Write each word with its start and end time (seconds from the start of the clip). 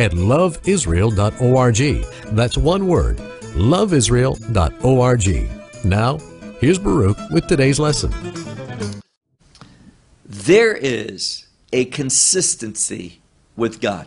at 0.00 0.12
loveisrael.org. 0.12 2.34
That's 2.34 2.56
one 2.56 2.86
word, 2.86 3.18
loveisrael.org. 3.18 5.84
Now, 5.84 6.18
here's 6.60 6.78
Baruch 6.78 7.18
with 7.30 7.46
today's 7.46 7.78
lesson. 7.78 8.10
There 10.24 10.74
is 10.74 11.44
a 11.72 11.84
consistency 11.86 13.20
with 13.56 13.80
God. 13.80 14.06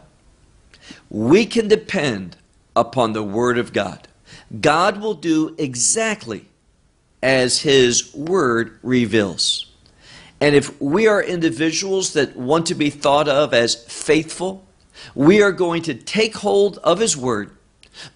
We 1.09 1.45
can 1.45 1.67
depend 1.67 2.37
upon 2.75 3.12
the 3.13 3.23
Word 3.23 3.59
of 3.59 3.71
God. 3.71 4.07
God 4.59 4.99
will 4.99 5.13
do 5.13 5.55
exactly 5.57 6.48
as 7.21 7.62
His 7.62 8.13
Word 8.15 8.79
reveals. 8.81 9.71
And 10.41 10.55
if 10.55 10.81
we 10.81 11.07
are 11.07 11.23
individuals 11.23 12.13
that 12.13 12.35
want 12.35 12.65
to 12.67 12.75
be 12.75 12.89
thought 12.89 13.29
of 13.29 13.53
as 13.53 13.75
faithful, 13.85 14.62
we 15.15 15.41
are 15.41 15.51
going 15.51 15.81
to 15.84 15.93
take 15.93 16.35
hold 16.35 16.77
of 16.79 16.99
His 16.99 17.18
Word, 17.18 17.55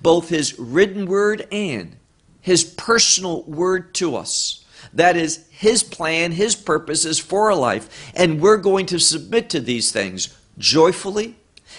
both 0.01 0.29
His 0.29 0.57
written 0.59 1.05
Word 1.05 1.47
and 1.51 1.95
His 2.41 2.63
personal 2.63 3.43
Word 3.43 3.93
to 3.95 4.15
us. 4.15 4.65
That 4.93 5.17
is 5.17 5.47
His 5.49 5.83
plan, 5.83 6.31
His 6.33 6.55
purposes 6.55 7.19
for 7.19 7.51
our 7.51 7.57
life, 7.57 8.11
and 8.15 8.41
we're 8.41 8.57
going 8.57 8.85
to 8.87 8.99
submit 8.99 9.49
to 9.51 9.59
these 9.59 9.91
things 9.91 10.37
joyfully 10.57 11.35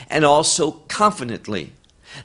and 0.09 0.25
also 0.25 0.71
confidently 0.89 1.73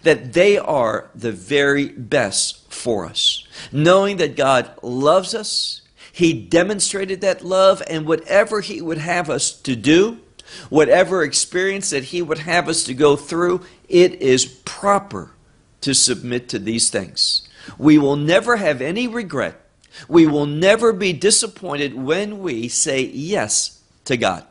that 0.04 0.34
they 0.34 0.58
are 0.58 1.10
the 1.14 1.32
very 1.32 1.90
best 1.90 2.72
for 2.72 3.06
us. 3.06 3.48
Knowing 3.72 4.18
that 4.18 4.36
God 4.36 4.72
loves 4.82 5.34
us, 5.36 5.82
He 6.12 6.34
demonstrated 6.34 7.22
that 7.22 7.44
love, 7.44 7.82
and 7.90 8.06
whatever 8.06 8.62
He 8.62 8.82
would 8.82 8.98
have 8.98 9.30
us 9.30 9.52
to 9.62 9.76
do, 9.76 10.20
whatever 10.70 11.24
experience 11.24 11.90
that 11.92 12.06
He 12.06 12.22
would 12.22 12.40
have 12.40 12.68
us 12.70 12.84
to 12.84 12.94
go 12.94 13.16
through, 13.16 13.62
it 13.88 14.16
is 14.16 14.46
proper 14.46 15.32
to 15.82 15.94
submit 15.94 16.50
to 16.50 16.60
these 16.60 16.90
things. 16.90 17.48
We 17.78 17.98
will 17.98 18.16
never 18.16 18.58
have 18.58 18.82
any 18.82 19.08
regret. 19.08 19.60
We 20.08 20.26
will 20.26 20.46
never 20.46 20.92
be 20.92 21.14
disappointed 21.14 21.94
when 21.94 22.40
we 22.40 22.68
say 22.68 23.04
yes 23.04 23.82
to 24.06 24.18
God. 24.18 24.46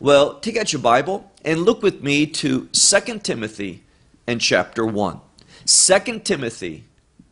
Well, 0.00 0.40
take 0.40 0.56
out 0.56 0.72
your 0.72 0.82
Bible 0.82 1.30
and 1.44 1.62
look 1.62 1.82
with 1.82 2.02
me 2.02 2.26
to 2.26 2.66
2 2.72 3.18
Timothy 3.20 3.82
and 4.26 4.40
chapter 4.40 4.84
1. 4.84 5.20
2 5.66 6.18
Timothy 6.20 6.84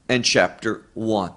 and 0.08 0.24
chapter 0.24 0.86
1. 0.94 1.32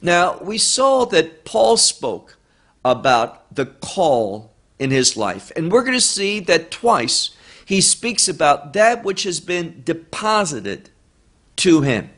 Now, 0.00 0.38
we 0.38 0.58
saw 0.58 1.04
that 1.06 1.44
Paul 1.44 1.76
spoke 1.76 2.36
about 2.84 3.54
the 3.54 3.66
call 3.66 4.51
in 4.78 4.90
his 4.90 5.16
life. 5.16 5.52
And 5.56 5.70
we're 5.70 5.84
going 5.84 5.92
to 5.92 6.00
see 6.00 6.40
that 6.40 6.70
twice 6.70 7.30
he 7.64 7.80
speaks 7.80 8.28
about 8.28 8.72
that 8.72 9.04
which 9.04 9.22
has 9.22 9.40
been 9.40 9.82
deposited 9.84 10.90
to 11.56 11.82
him. 11.82 12.10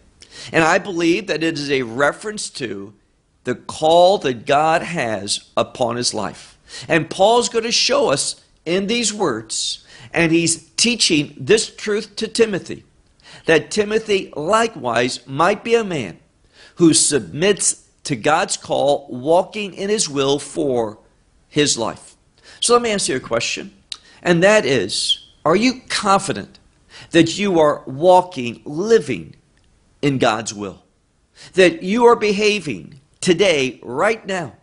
And 0.53 0.65
I 0.65 0.79
believe 0.79 1.27
that 1.27 1.43
it 1.43 1.59
is 1.59 1.71
a 1.71 1.83
reference 1.83 2.51
to 2.51 2.95
the 3.45 3.55
call 3.55 4.19
that 4.19 4.47
God 4.47 4.83
has 4.83 5.51
upon 5.57 5.97
his 5.97 6.15
life. 6.15 6.59
And 6.89 7.11
Paul's 7.11 7.49
going 7.49 7.65
to 7.65 7.73
show 7.73 8.11
us 8.11 8.43
in 8.65 8.87
these 8.87 9.13
words, 9.13 9.85
and 10.13 10.33
he's 10.33 10.71
teaching 10.71 11.35
this 11.39 11.75
truth 11.75 12.17
to 12.17 12.27
Timothy 12.27 12.85
that 13.47 13.71
Timothy 13.71 14.33
likewise 14.35 15.27
might 15.27 15.63
be 15.63 15.75
a 15.75 15.85
man 15.85 16.19
who 16.77 16.95
submits 16.95 17.87
to 18.05 18.17
God's 18.17 18.57
call, 18.57 19.07
walking 19.11 19.75
in 19.75 19.91
his 19.91 20.09
will 20.09 20.39
for 20.39 20.99
his 21.49 21.79
life. 21.79 22.14
So 22.65 22.73
let 22.73 22.81
me 22.81 22.93
ask 22.93 23.11
you 23.11 23.17
a 23.17 23.21
question, 23.21 23.75
and 24.23 24.43
that 24.43 24.65
is 24.65 25.27
Are 25.45 25.55
you 25.55 25.83
confident 25.91 26.59
that 27.11 27.39
you 27.39 27.61
are 27.61 27.83
walking, 27.85 28.63
living 28.65 29.37
in 30.01 30.17
God's 30.17 30.55
will? 30.55 30.83
That 31.53 31.83
you 31.83 32.07
are 32.07 32.17
behaving 32.17 33.03
today, 33.21 33.79
right 33.83 34.25
now, 34.25 34.55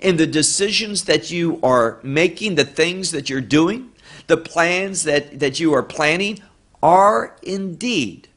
in 0.00 0.18
the 0.18 0.26
decisions 0.26 1.04
that 1.04 1.30
you 1.30 1.58
are 1.62 1.98
making, 2.02 2.56
the 2.56 2.64
things 2.66 3.10
that 3.12 3.30
you're 3.30 3.40
doing, 3.40 3.90
the 4.26 4.36
plans 4.36 5.04
that, 5.04 5.40
that 5.40 5.58
you 5.58 5.72
are 5.72 5.82
planning, 5.82 6.42
are 6.82 7.38
indeed, 7.42 8.28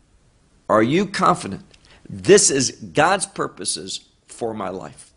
are 0.69 0.81
you 0.81 1.07
confident 1.07 1.65
this 2.09 2.49
is 2.49 2.71
God's 2.71 3.25
purposes 3.25 4.05
for 4.27 4.53
my 4.53 4.69
life? 4.69 5.11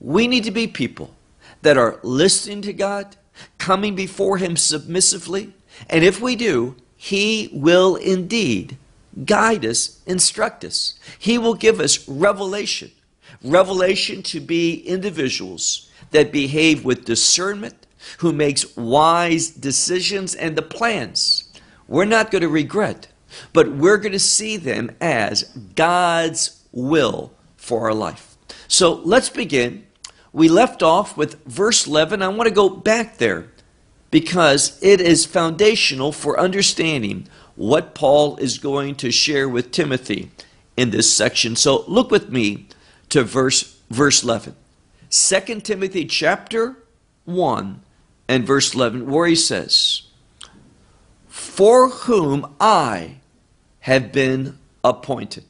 We 0.00 0.26
need 0.26 0.44
to 0.44 0.50
be 0.50 0.66
people 0.66 1.14
that 1.62 1.76
are 1.76 1.98
listening 2.02 2.62
to 2.62 2.72
God, 2.72 3.16
coming 3.58 3.94
before 3.94 4.38
Him 4.38 4.56
submissively, 4.56 5.52
and 5.88 6.04
if 6.04 6.20
we 6.20 6.36
do, 6.36 6.76
He 6.96 7.50
will 7.52 7.96
indeed 7.96 8.76
guide 9.24 9.64
us, 9.64 10.00
instruct 10.06 10.64
us. 10.64 10.98
He 11.18 11.38
will 11.38 11.54
give 11.54 11.80
us 11.80 12.08
revelation. 12.08 12.92
Revelation 13.42 14.22
to 14.24 14.40
be 14.40 14.80
individuals 14.86 15.90
that 16.10 16.32
behave 16.32 16.84
with 16.84 17.04
discernment, 17.04 17.86
who 18.18 18.32
makes 18.32 18.76
wise 18.76 19.50
decisions 19.50 20.34
and 20.34 20.56
the 20.56 20.62
plans 20.62 21.50
we're 21.90 22.04
not 22.04 22.30
going 22.30 22.42
to 22.42 22.48
regret, 22.48 23.08
but 23.52 23.72
we're 23.72 23.96
going 23.96 24.12
to 24.12 24.20
see 24.20 24.56
them 24.56 24.96
as 25.00 25.42
God's 25.74 26.64
will 26.70 27.32
for 27.56 27.80
our 27.80 27.94
life. 27.94 28.36
So 28.68 28.94
let's 28.94 29.28
begin. 29.28 29.84
We 30.32 30.48
left 30.48 30.82
off 30.82 31.16
with 31.16 31.44
verse 31.44 31.86
11. 31.86 32.22
I 32.22 32.28
want 32.28 32.48
to 32.48 32.54
go 32.54 32.68
back 32.68 33.18
there 33.18 33.48
because 34.10 34.78
it 34.82 35.00
is 35.00 35.26
foundational 35.26 36.12
for 36.12 36.38
understanding 36.38 37.28
what 37.56 37.94
Paul 37.94 38.36
is 38.36 38.58
going 38.58 38.94
to 38.96 39.10
share 39.10 39.48
with 39.48 39.70
Timothy 39.70 40.30
in 40.76 40.90
this 40.90 41.12
section. 41.12 41.56
So 41.56 41.84
look 41.86 42.10
with 42.10 42.30
me 42.30 42.66
to 43.10 43.24
verse 43.24 43.76
verse 43.90 44.22
11. 44.22 44.54
2 45.10 45.60
Timothy 45.60 46.04
chapter 46.04 46.76
1 47.24 47.82
and 48.28 48.46
verse 48.46 48.74
11 48.74 49.10
where 49.10 49.26
he 49.26 49.34
says, 49.34 50.02
for 51.28 51.88
whom 51.88 52.54
I 52.60 53.16
have 53.80 54.12
been 54.12 54.58
appointed. 54.84 55.44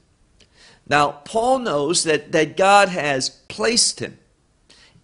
Now, 0.88 1.12
Paul 1.24 1.60
knows 1.60 2.04
that, 2.04 2.32
that 2.32 2.56
God 2.56 2.88
has 2.88 3.28
placed 3.28 4.00
him 4.00 4.18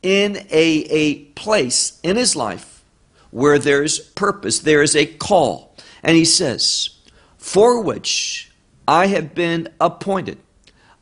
in 0.07 0.37
a, 0.51 0.87
a 0.91 1.15
place 1.35 1.99
in 2.03 2.17
his 2.17 2.37
life 2.37 2.85
where 3.31 3.59
there 3.59 3.83
is 3.83 3.99
purpose, 3.99 4.61
there 4.61 4.83
is 4.83 4.95
a 4.95 5.07
call. 5.07 5.75
And 6.03 6.17
he 6.17 6.25
says, 6.25 6.91
For 7.39 7.83
which 7.83 8.53
I 8.87 9.07
have 9.07 9.35
been 9.35 9.69
appointed. 9.81 10.39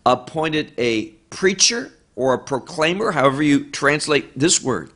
Appointed 0.07 0.73
a 0.79 1.07
preacher 1.31 1.93
or 2.17 2.33
a 2.33 2.39
proclaimer, 2.39 3.13
however 3.13 3.43
you 3.43 3.71
translate 3.71 4.39
this 4.39 4.63
word, 4.63 4.91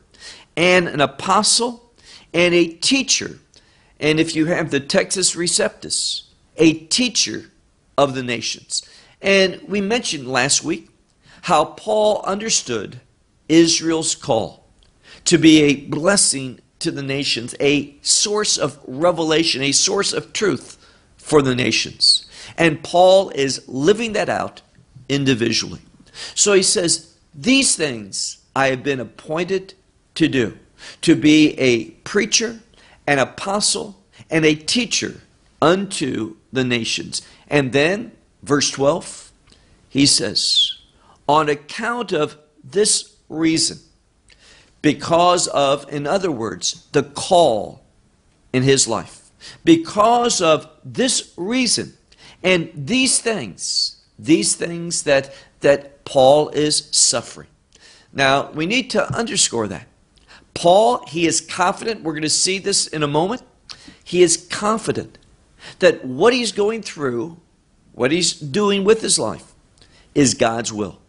and 0.55 0.87
an 0.87 1.01
apostle 1.01 1.91
and 2.33 2.53
a 2.53 2.67
teacher 2.67 3.39
and 3.99 4.19
if 4.19 4.35
you 4.35 4.45
have 4.45 4.71
the 4.71 4.79
Textus 4.79 5.35
Receptus, 5.35 6.23
a 6.55 6.73
teacher 6.73 7.51
of 7.97 8.15
the 8.15 8.23
nations. 8.23 8.87
And 9.21 9.61
we 9.67 9.81
mentioned 9.81 10.27
last 10.27 10.63
week 10.63 10.89
how 11.43 11.65
Paul 11.65 12.21
understood 12.25 13.01
Israel's 13.49 14.15
call 14.15 14.65
to 15.25 15.37
be 15.37 15.63
a 15.63 15.75
blessing 15.75 16.59
to 16.79 16.91
the 16.91 17.03
nations, 17.03 17.55
a 17.59 17.95
source 18.01 18.57
of 18.57 18.79
revelation, 18.87 19.61
a 19.61 19.71
source 19.71 20.13
of 20.13 20.31
truth 20.31 20.77
for 21.17 21.41
the 21.41 21.55
nations. 21.55 22.27
And 22.57 22.83
Paul 22.83 23.29
is 23.31 23.67
living 23.67 24.13
that 24.13 24.29
out 24.29 24.61
individually. 25.09 25.81
So 26.35 26.53
he 26.53 26.63
says, 26.63 27.15
These 27.35 27.75
things 27.75 28.37
I 28.55 28.67
have 28.67 28.83
been 28.83 28.99
appointed 28.99 29.73
to 30.15 30.27
do 30.27 30.57
to 31.01 31.15
be 31.15 31.59
a 31.59 31.85
preacher, 32.05 32.59
an 33.05 33.19
apostle, 33.19 34.01
and 34.29 34.45
a 34.45 34.55
teacher 34.55 35.21
unto 35.61 36.35
the 36.51 36.63
nations. 36.63 37.21
And 37.49 37.73
then, 37.73 38.11
verse 38.43 38.71
12, 38.71 39.31
he 39.89 40.05
says, 40.05 40.77
On 41.27 41.49
account 41.49 42.13
of 42.13 42.37
this 42.63 43.15
reason, 43.29 43.77
because 44.81 45.47
of, 45.47 45.91
in 45.91 46.05
other 46.05 46.31
words, 46.31 46.87
the 46.91 47.03
call 47.03 47.83
in 48.51 48.63
his 48.63 48.87
life, 48.87 49.31
because 49.63 50.41
of 50.41 50.67
this 50.83 51.33
reason, 51.37 51.93
And 52.43 52.71
these 52.73 53.19
things, 53.19 53.97
these 54.17 54.55
things 54.55 55.03
that, 55.03 55.33
that 55.61 56.05
Paul 56.05 56.49
is 56.49 56.87
suffering. 56.91 57.47
Now, 58.13 58.51
we 58.51 58.65
need 58.65 58.89
to 58.91 59.13
underscore 59.13 59.67
that. 59.67 59.87
Paul, 60.53 61.05
he 61.07 61.27
is 61.27 61.41
confident, 61.41 62.03
we're 62.03 62.13
going 62.13 62.23
to 62.23 62.29
see 62.29 62.59
this 62.59 62.87
in 62.87 63.03
a 63.03 63.07
moment. 63.07 63.43
He 64.03 64.23
is 64.23 64.47
confident 64.49 65.17
that 65.79 66.03
what 66.03 66.33
he's 66.33 66.51
going 66.51 66.81
through, 66.81 67.37
what 67.93 68.11
he's 68.11 68.33
doing 68.33 68.83
with 68.83 69.01
his 69.01 69.19
life, 69.19 69.53
is 70.15 70.33
God's 70.33 70.73
will. 70.73 70.99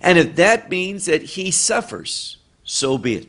And 0.00 0.18
if 0.18 0.36
that 0.36 0.70
means 0.70 1.06
that 1.06 1.22
he 1.22 1.50
suffers, 1.50 2.38
so 2.64 2.98
be 2.98 3.16
it. 3.16 3.28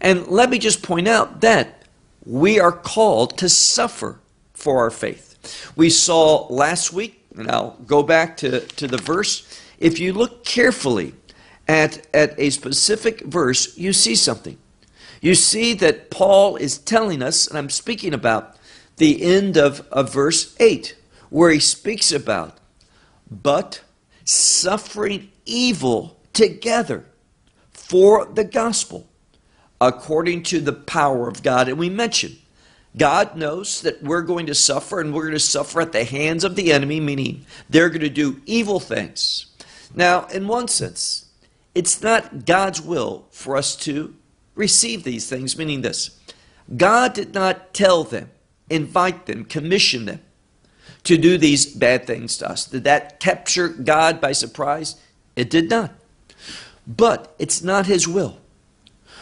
And 0.00 0.28
let 0.28 0.50
me 0.50 0.58
just 0.58 0.82
point 0.82 1.08
out 1.08 1.40
that 1.40 1.82
we 2.24 2.60
are 2.60 2.72
called 2.72 3.38
to 3.38 3.48
suffer 3.48 4.20
for 4.52 4.78
our 4.78 4.90
faith. 4.90 5.72
We 5.76 5.90
saw 5.90 6.46
last 6.48 6.92
week, 6.92 7.24
and 7.36 7.50
I'll 7.50 7.76
go 7.86 8.02
back 8.02 8.36
to, 8.38 8.60
to 8.60 8.86
the 8.86 8.98
verse. 8.98 9.60
If 9.78 9.98
you 9.98 10.12
look 10.12 10.44
carefully 10.44 11.14
at, 11.66 12.06
at 12.14 12.38
a 12.38 12.50
specific 12.50 13.20
verse, 13.22 13.76
you 13.76 13.92
see 13.92 14.14
something. 14.14 14.58
You 15.20 15.34
see 15.34 15.74
that 15.74 16.10
Paul 16.10 16.56
is 16.56 16.78
telling 16.78 17.22
us, 17.22 17.48
and 17.48 17.58
I'm 17.58 17.70
speaking 17.70 18.14
about 18.14 18.56
the 18.96 19.22
end 19.22 19.56
of, 19.56 19.86
of 19.90 20.12
verse 20.12 20.56
8, 20.60 20.96
where 21.30 21.50
he 21.50 21.60
speaks 21.60 22.12
about, 22.12 22.58
but 23.30 23.82
suffering 24.24 25.30
evil 25.48 26.20
together 26.32 27.04
for 27.72 28.24
the 28.26 28.44
gospel 28.44 29.08
according 29.80 30.42
to 30.44 30.60
the 30.60 30.72
power 30.72 31.28
of 31.28 31.42
God. 31.42 31.68
And 31.68 31.78
we 31.78 31.88
mentioned 31.88 32.36
God 32.96 33.36
knows 33.36 33.82
that 33.82 34.02
we're 34.02 34.22
going 34.22 34.46
to 34.46 34.54
suffer 34.54 35.00
and 35.00 35.14
we're 35.14 35.22
going 35.22 35.34
to 35.34 35.40
suffer 35.40 35.80
at 35.80 35.92
the 35.92 36.04
hands 36.04 36.44
of 36.44 36.56
the 36.56 36.72
enemy, 36.72 37.00
meaning 37.00 37.46
they're 37.68 37.90
going 37.90 38.00
to 38.00 38.08
do 38.10 38.40
evil 38.46 38.80
things. 38.80 39.46
Now, 39.94 40.26
in 40.26 40.48
one 40.48 40.68
sense, 40.68 41.26
it's 41.74 42.02
not 42.02 42.44
God's 42.44 42.80
will 42.80 43.26
for 43.30 43.56
us 43.56 43.76
to 43.76 44.14
receive 44.54 45.04
these 45.04 45.28
things, 45.28 45.56
meaning 45.56 45.82
this 45.82 46.18
God 46.76 47.14
did 47.14 47.34
not 47.34 47.72
tell 47.72 48.04
them, 48.04 48.30
invite 48.68 49.26
them, 49.26 49.44
commission 49.44 50.06
them 50.06 50.20
to 51.04 51.16
do 51.16 51.38
these 51.38 51.64
bad 51.64 52.06
things 52.06 52.36
to 52.38 52.50
us. 52.50 52.66
Did 52.66 52.84
that 52.84 53.20
capture 53.20 53.68
God 53.68 54.20
by 54.20 54.32
surprise? 54.32 54.96
It 55.38 55.50
did 55.50 55.70
not. 55.70 55.92
But 56.86 57.34
it's 57.38 57.62
not 57.62 57.86
His 57.86 58.08
will 58.08 58.38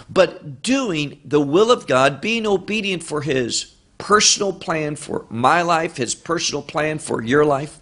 but 0.08 0.62
doing 0.62 1.20
the 1.24 1.40
will 1.40 1.70
of 1.70 1.86
God, 1.86 2.20
being 2.20 2.46
obedient 2.46 3.02
for 3.02 3.22
His 3.22 3.74
personal 3.98 4.52
plan 4.52 4.96
for 4.96 5.26
my 5.30 5.62
life, 5.62 5.96
His 5.96 6.14
personal 6.14 6.62
plan 6.62 6.98
for 6.98 7.22
your 7.22 7.44
life, 7.44 7.80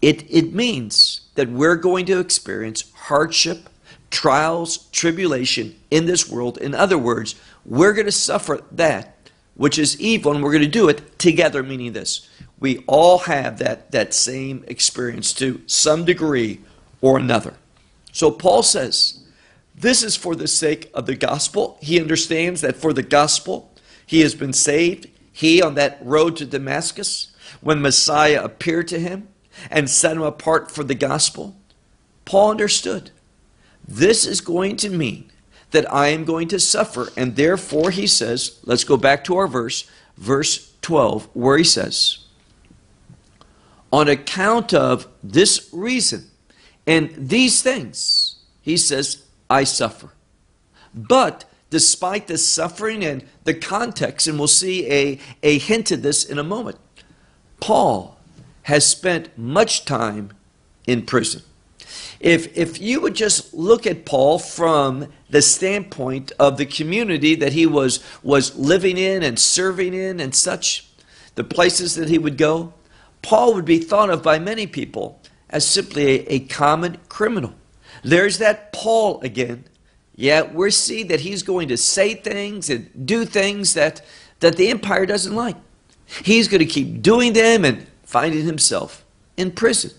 it, 0.00 0.28
it 0.30 0.52
means 0.52 1.22
that 1.34 1.48
we're 1.48 1.76
going 1.76 2.06
to 2.06 2.18
experience 2.18 2.90
hardship, 2.92 3.68
trials, 4.10 4.88
tribulation 4.90 5.76
in 5.90 6.06
this 6.06 6.28
world. 6.28 6.58
In 6.58 6.74
other 6.74 6.98
words, 6.98 7.36
we're 7.64 7.92
going 7.92 8.06
to 8.06 8.12
suffer 8.12 8.62
that 8.72 9.08
which 9.54 9.78
is 9.78 10.00
evil, 10.00 10.32
and 10.32 10.42
we're 10.42 10.50
going 10.50 10.64
to 10.64 10.68
do 10.68 10.88
it 10.88 11.18
together, 11.18 11.62
meaning 11.62 11.92
this. 11.92 12.28
We 12.58 12.78
all 12.86 13.18
have 13.18 13.58
that, 13.58 13.92
that 13.92 14.14
same 14.14 14.64
experience 14.66 15.32
to 15.34 15.60
some 15.66 16.04
degree 16.04 16.60
or 17.00 17.18
another. 17.18 17.54
So 18.12 18.30
Paul 18.30 18.62
says, 18.62 19.22
this 19.74 20.02
is 20.02 20.16
for 20.16 20.36
the 20.36 20.46
sake 20.46 20.90
of 20.94 21.06
the 21.06 21.16
gospel. 21.16 21.78
He 21.80 22.00
understands 22.00 22.60
that 22.60 22.76
for 22.76 22.92
the 22.92 23.02
gospel, 23.02 23.72
he 24.06 24.20
has 24.20 24.34
been 24.34 24.52
saved. 24.52 25.08
He, 25.32 25.62
on 25.62 25.74
that 25.74 25.98
road 26.02 26.36
to 26.36 26.46
Damascus, 26.46 27.34
when 27.60 27.80
Messiah 27.80 28.44
appeared 28.44 28.88
to 28.88 29.00
him 29.00 29.28
and 29.70 29.88
set 29.88 30.16
him 30.16 30.22
apart 30.22 30.70
for 30.70 30.84
the 30.84 30.94
gospel, 30.94 31.56
Paul 32.24 32.50
understood 32.50 33.10
this 33.88 34.26
is 34.26 34.40
going 34.40 34.76
to 34.76 34.90
mean 34.90 35.32
that 35.70 35.90
I 35.92 36.08
am 36.08 36.24
going 36.24 36.48
to 36.48 36.60
suffer. 36.60 37.08
And 37.16 37.34
therefore, 37.34 37.90
he 37.90 38.06
says, 38.06 38.60
let's 38.64 38.84
go 38.84 38.98
back 38.98 39.24
to 39.24 39.36
our 39.36 39.48
verse, 39.48 39.90
verse 40.18 40.72
12, 40.82 41.28
where 41.32 41.56
he 41.56 41.64
says, 41.64 42.18
On 43.90 44.06
account 44.06 44.74
of 44.74 45.08
this 45.22 45.70
reason 45.72 46.30
and 46.86 47.12
these 47.16 47.62
things, 47.62 48.36
he 48.60 48.76
says, 48.76 49.24
I 49.48 49.64
suffer. 49.64 50.10
But 50.94 51.44
despite 51.70 52.26
the 52.26 52.38
suffering 52.38 53.04
and 53.04 53.24
the 53.44 53.54
context, 53.54 54.26
and 54.26 54.38
we'll 54.38 54.48
see 54.48 54.90
a, 54.90 55.18
a 55.42 55.58
hint 55.58 55.90
of 55.90 56.02
this 56.02 56.24
in 56.24 56.38
a 56.38 56.44
moment, 56.44 56.78
Paul 57.60 58.18
has 58.62 58.86
spent 58.86 59.36
much 59.38 59.84
time 59.84 60.32
in 60.86 61.06
prison. 61.06 61.42
If, 62.20 62.56
if 62.56 62.80
you 62.80 63.00
would 63.00 63.14
just 63.14 63.52
look 63.52 63.86
at 63.86 64.04
Paul 64.04 64.38
from 64.38 65.08
the 65.30 65.42
standpoint 65.42 66.30
of 66.38 66.56
the 66.56 66.66
community 66.66 67.34
that 67.36 67.52
he 67.52 67.66
was, 67.66 68.00
was 68.22 68.56
living 68.56 68.96
in 68.96 69.22
and 69.22 69.38
serving 69.38 69.94
in 69.94 70.20
and 70.20 70.34
such, 70.34 70.86
the 71.34 71.44
places 71.44 71.94
that 71.96 72.08
he 72.08 72.18
would 72.18 72.36
go, 72.36 72.74
Paul 73.22 73.54
would 73.54 73.64
be 73.64 73.78
thought 73.78 74.10
of 74.10 74.22
by 74.22 74.38
many 74.38 74.66
people 74.66 75.21
as 75.52 75.66
simply 75.66 76.20
a, 76.20 76.34
a 76.34 76.38
common 76.40 76.98
criminal. 77.08 77.54
There's 78.02 78.38
that 78.38 78.72
Paul 78.72 79.20
again. 79.20 79.64
Yeah, 80.16 80.42
we 80.42 80.70
see 80.70 81.04
that 81.04 81.20
he's 81.20 81.42
going 81.42 81.68
to 81.68 81.76
say 81.76 82.14
things 82.14 82.68
and 82.68 83.06
do 83.06 83.24
things 83.24 83.74
that, 83.74 84.02
that 84.40 84.56
the 84.56 84.68
empire 84.68 85.06
doesn't 85.06 85.34
like. 85.34 85.56
He's 86.24 86.48
going 86.48 86.60
to 86.60 86.66
keep 86.66 87.02
doing 87.02 87.32
them 87.32 87.64
and 87.64 87.86
finding 88.02 88.44
himself 88.44 89.04
in 89.36 89.52
prison. 89.52 89.92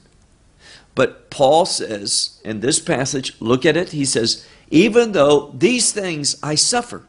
But 0.95 1.31
Paul 1.31 1.65
says 1.65 2.39
in 2.45 2.59
this 2.59 2.79
passage, 2.79 3.35
look 3.39 3.65
at 3.65 3.77
it, 3.77 3.89
he 3.89 4.05
says, 4.05 4.47
even 4.69 5.13
though 5.13 5.51
these 5.55 5.91
things 5.91 6.35
I 6.43 6.55
suffer, 6.55 7.07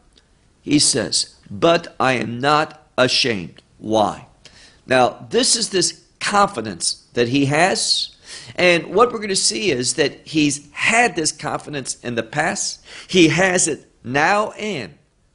he 0.61 0.79
says, 0.79 1.35
but 1.49 1.95
I 1.99 2.13
am 2.13 2.39
not 2.39 2.87
ashamed. 2.97 3.61
Why? 3.77 4.27
Now, 4.87 5.27
this 5.29 5.55
is 5.55 5.69
this 5.69 6.03
confidence 6.19 7.05
that 7.13 7.29
he 7.29 7.45
has 7.45 8.14
and 8.55 8.93
what 8.93 9.11
we're 9.11 9.19
going 9.19 9.29
to 9.29 9.35
see 9.35 9.71
is 9.71 9.95
that 9.95 10.27
he's 10.27 10.69
had 10.71 11.15
this 11.15 11.31
confidence 11.31 11.99
in 12.01 12.15
the 12.15 12.23
past, 12.23 12.85
he 13.07 13.29
has 13.29 13.67
it 13.67 13.89
now, 14.03 14.51
and 14.51 14.93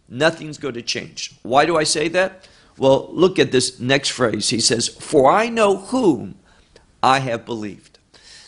nothing's 0.08 0.58
going 0.58 0.74
to 0.74 0.82
change. 0.82 1.34
Why 1.42 1.66
do 1.66 1.76
I 1.76 1.84
say 1.84 2.08
that? 2.08 2.48
Well, 2.78 3.08
look 3.10 3.38
at 3.38 3.52
this 3.52 3.80
next 3.80 4.10
phrase. 4.10 4.48
He 4.48 4.60
says, 4.60 4.88
For 4.88 5.30
I 5.30 5.48
know 5.48 5.76
whom 5.76 6.36
I 7.02 7.18
have 7.20 7.44
believed. 7.44 7.98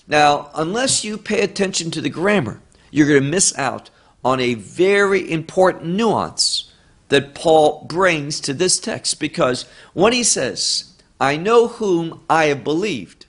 Now, 0.07 0.50
unless 0.54 1.04
you 1.04 1.19
pay 1.19 1.40
attention 1.40 1.90
to 1.92 2.00
the 2.00 2.11
grammar, 2.11 2.61
you're 2.90 3.09
going 3.09 3.23
to 3.23 3.28
miss 3.28 3.57
out 3.59 3.90
on 4.25 4.40
a 4.40 4.54
very 4.54 5.31
important 5.31 5.85
nuance 5.87 6.73
that 7.09 7.35
Paul 7.35 7.85
brings 7.88 8.40
to 8.40 8.54
this 8.54 8.78
text 8.78 9.21
because 9.21 9.66
when 9.92 10.12
he 10.12 10.23
says, 10.23 10.95
I 11.21 11.37
know 11.37 11.69
whom 11.69 12.23
I 12.28 12.47
have 12.47 12.64
believed, 12.64 13.26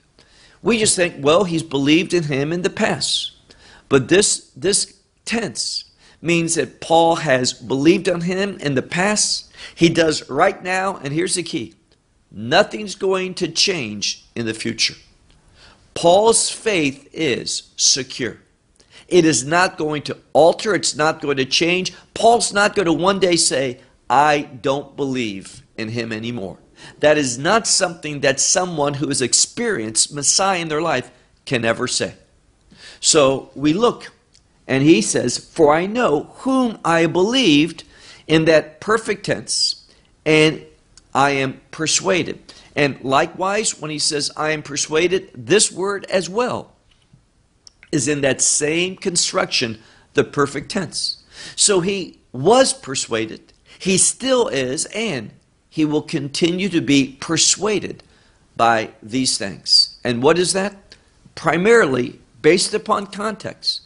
we 0.64 0.78
just 0.78 0.96
think, 0.96 1.16
well, 1.18 1.44
he's 1.44 1.62
believed 1.62 2.14
in 2.14 2.24
him 2.24 2.50
in 2.50 2.62
the 2.62 2.70
past. 2.70 3.32
But 3.90 4.08
this, 4.08 4.50
this 4.56 4.98
tense 5.26 5.84
means 6.22 6.54
that 6.54 6.80
Paul 6.80 7.16
has 7.16 7.52
believed 7.52 8.08
on 8.08 8.22
him 8.22 8.56
in 8.60 8.74
the 8.74 8.82
past. 8.82 9.52
He 9.74 9.90
does 9.90 10.28
right 10.30 10.60
now, 10.64 10.96
and 10.96 11.12
here's 11.12 11.34
the 11.34 11.42
key 11.42 11.74
nothing's 12.32 12.94
going 12.96 13.34
to 13.34 13.46
change 13.46 14.24
in 14.34 14.46
the 14.46 14.54
future. 14.54 14.94
Paul's 15.92 16.50
faith 16.50 17.08
is 17.12 17.70
secure. 17.76 18.38
It 19.06 19.26
is 19.26 19.44
not 19.44 19.76
going 19.76 20.02
to 20.04 20.16
alter, 20.32 20.74
it's 20.74 20.96
not 20.96 21.20
going 21.20 21.36
to 21.36 21.44
change. 21.44 21.92
Paul's 22.14 22.54
not 22.54 22.74
going 22.74 22.86
to 22.86 22.92
one 22.92 23.20
day 23.20 23.36
say, 23.36 23.80
I 24.08 24.48
don't 24.62 24.96
believe 24.96 25.62
in 25.76 25.90
him 25.90 26.10
anymore. 26.10 26.58
That 27.00 27.18
is 27.18 27.38
not 27.38 27.66
something 27.66 28.20
that 28.20 28.40
someone 28.40 28.94
who 28.94 29.08
has 29.08 29.22
experienced 29.22 30.12
Messiah 30.12 30.60
in 30.60 30.68
their 30.68 30.82
life 30.82 31.10
can 31.44 31.64
ever 31.64 31.86
say. 31.86 32.14
So 33.00 33.50
we 33.54 33.72
look, 33.72 34.12
and 34.66 34.82
he 34.82 35.02
says, 35.02 35.38
For 35.38 35.74
I 35.74 35.86
know 35.86 36.24
whom 36.38 36.78
I 36.84 37.06
believed 37.06 37.84
in 38.26 38.46
that 38.46 38.80
perfect 38.80 39.26
tense, 39.26 39.84
and 40.24 40.62
I 41.14 41.30
am 41.30 41.60
persuaded. 41.70 42.40
And 42.74 43.02
likewise, 43.04 43.80
when 43.80 43.90
he 43.90 43.98
says, 43.98 44.30
I 44.36 44.50
am 44.50 44.62
persuaded, 44.62 45.30
this 45.34 45.70
word 45.70 46.06
as 46.06 46.28
well 46.28 46.72
is 47.92 48.08
in 48.08 48.22
that 48.22 48.40
same 48.40 48.96
construction, 48.96 49.78
the 50.14 50.24
perfect 50.24 50.70
tense. 50.70 51.22
So 51.54 51.80
he 51.80 52.18
was 52.32 52.72
persuaded, 52.72 53.52
he 53.78 53.98
still 53.98 54.48
is, 54.48 54.86
and 54.86 55.30
he 55.74 55.84
will 55.84 56.02
continue 56.02 56.68
to 56.68 56.80
be 56.80 57.16
persuaded 57.18 58.00
by 58.56 58.90
these 59.02 59.36
things. 59.36 59.98
And 60.04 60.22
what 60.22 60.38
is 60.38 60.52
that? 60.52 60.94
Primarily 61.34 62.20
based 62.42 62.74
upon 62.74 63.08
context 63.08 63.80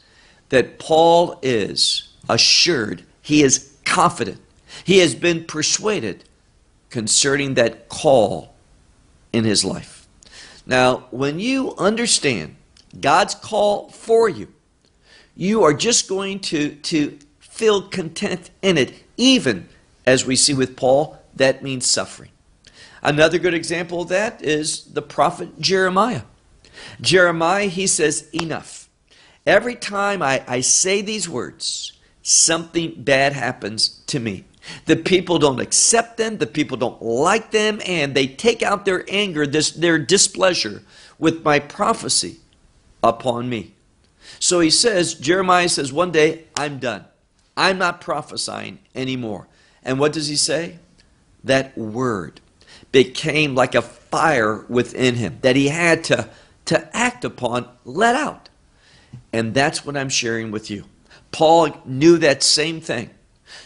that 0.50 0.78
Paul 0.78 1.38
is 1.40 2.10
assured, 2.28 3.04
he 3.22 3.42
is 3.42 3.74
confident, 3.86 4.38
he 4.84 4.98
has 4.98 5.14
been 5.14 5.44
persuaded 5.46 6.24
concerning 6.90 7.54
that 7.54 7.88
call 7.88 8.54
in 9.32 9.44
his 9.44 9.64
life. 9.64 10.06
Now, 10.66 11.06
when 11.10 11.40
you 11.40 11.74
understand 11.78 12.56
God's 13.00 13.34
call 13.34 13.88
for 13.88 14.28
you, 14.28 14.52
you 15.34 15.62
are 15.62 15.72
just 15.72 16.06
going 16.06 16.40
to, 16.40 16.74
to 16.74 17.18
feel 17.40 17.80
content 17.80 18.50
in 18.60 18.76
it, 18.76 18.92
even 19.16 19.70
as 20.04 20.26
we 20.26 20.36
see 20.36 20.52
with 20.52 20.76
Paul, 20.76 21.17
that 21.38 21.62
means 21.62 21.86
suffering. 21.86 22.30
Another 23.02 23.38
good 23.38 23.54
example 23.54 24.02
of 24.02 24.08
that 24.08 24.42
is 24.42 24.84
the 24.84 25.02
prophet 25.02 25.60
Jeremiah. 25.60 26.22
Jeremiah, 27.00 27.66
he 27.66 27.86
says, 27.86 28.28
Enough. 28.32 28.88
Every 29.46 29.76
time 29.76 30.22
I, 30.22 30.44
I 30.46 30.60
say 30.60 31.00
these 31.00 31.28
words, 31.28 31.92
something 32.22 32.94
bad 33.02 33.32
happens 33.32 34.02
to 34.08 34.20
me. 34.20 34.44
The 34.84 34.96
people 34.96 35.38
don't 35.38 35.60
accept 35.60 36.18
them, 36.18 36.38
the 36.38 36.46
people 36.46 36.76
don't 36.76 37.00
like 37.00 37.50
them, 37.52 37.80
and 37.86 38.14
they 38.14 38.26
take 38.26 38.62
out 38.62 38.84
their 38.84 39.04
anger, 39.08 39.46
this, 39.46 39.70
their 39.70 39.98
displeasure 39.98 40.82
with 41.18 41.42
my 41.42 41.58
prophecy 41.58 42.36
upon 43.02 43.48
me. 43.48 43.74
So 44.38 44.60
he 44.60 44.70
says, 44.70 45.14
Jeremiah 45.14 45.68
says, 45.68 45.92
one 45.92 46.12
day, 46.12 46.44
I'm 46.56 46.78
done. 46.78 47.06
I'm 47.56 47.78
not 47.78 48.00
prophesying 48.00 48.78
anymore. 48.94 49.48
And 49.82 49.98
what 49.98 50.12
does 50.12 50.28
he 50.28 50.36
say? 50.36 50.78
That 51.48 51.76
word 51.76 52.40
became 52.92 53.54
like 53.54 53.74
a 53.74 53.82
fire 53.82 54.64
within 54.68 55.16
him 55.16 55.38
that 55.42 55.56
he 55.56 55.68
had 55.68 56.04
to, 56.04 56.28
to 56.66 56.96
act 56.96 57.24
upon, 57.24 57.68
let 57.84 58.14
out. 58.14 58.48
And 59.32 59.54
that's 59.54 59.84
what 59.84 59.96
I'm 59.96 60.08
sharing 60.08 60.50
with 60.50 60.70
you. 60.70 60.84
Paul 61.30 61.76
knew 61.84 62.18
that 62.18 62.42
same 62.42 62.80
thing. 62.80 63.10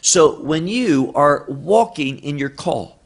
So 0.00 0.40
when 0.40 0.68
you 0.68 1.12
are 1.14 1.44
walking 1.48 2.18
in 2.18 2.38
your 2.38 2.48
call, 2.48 2.98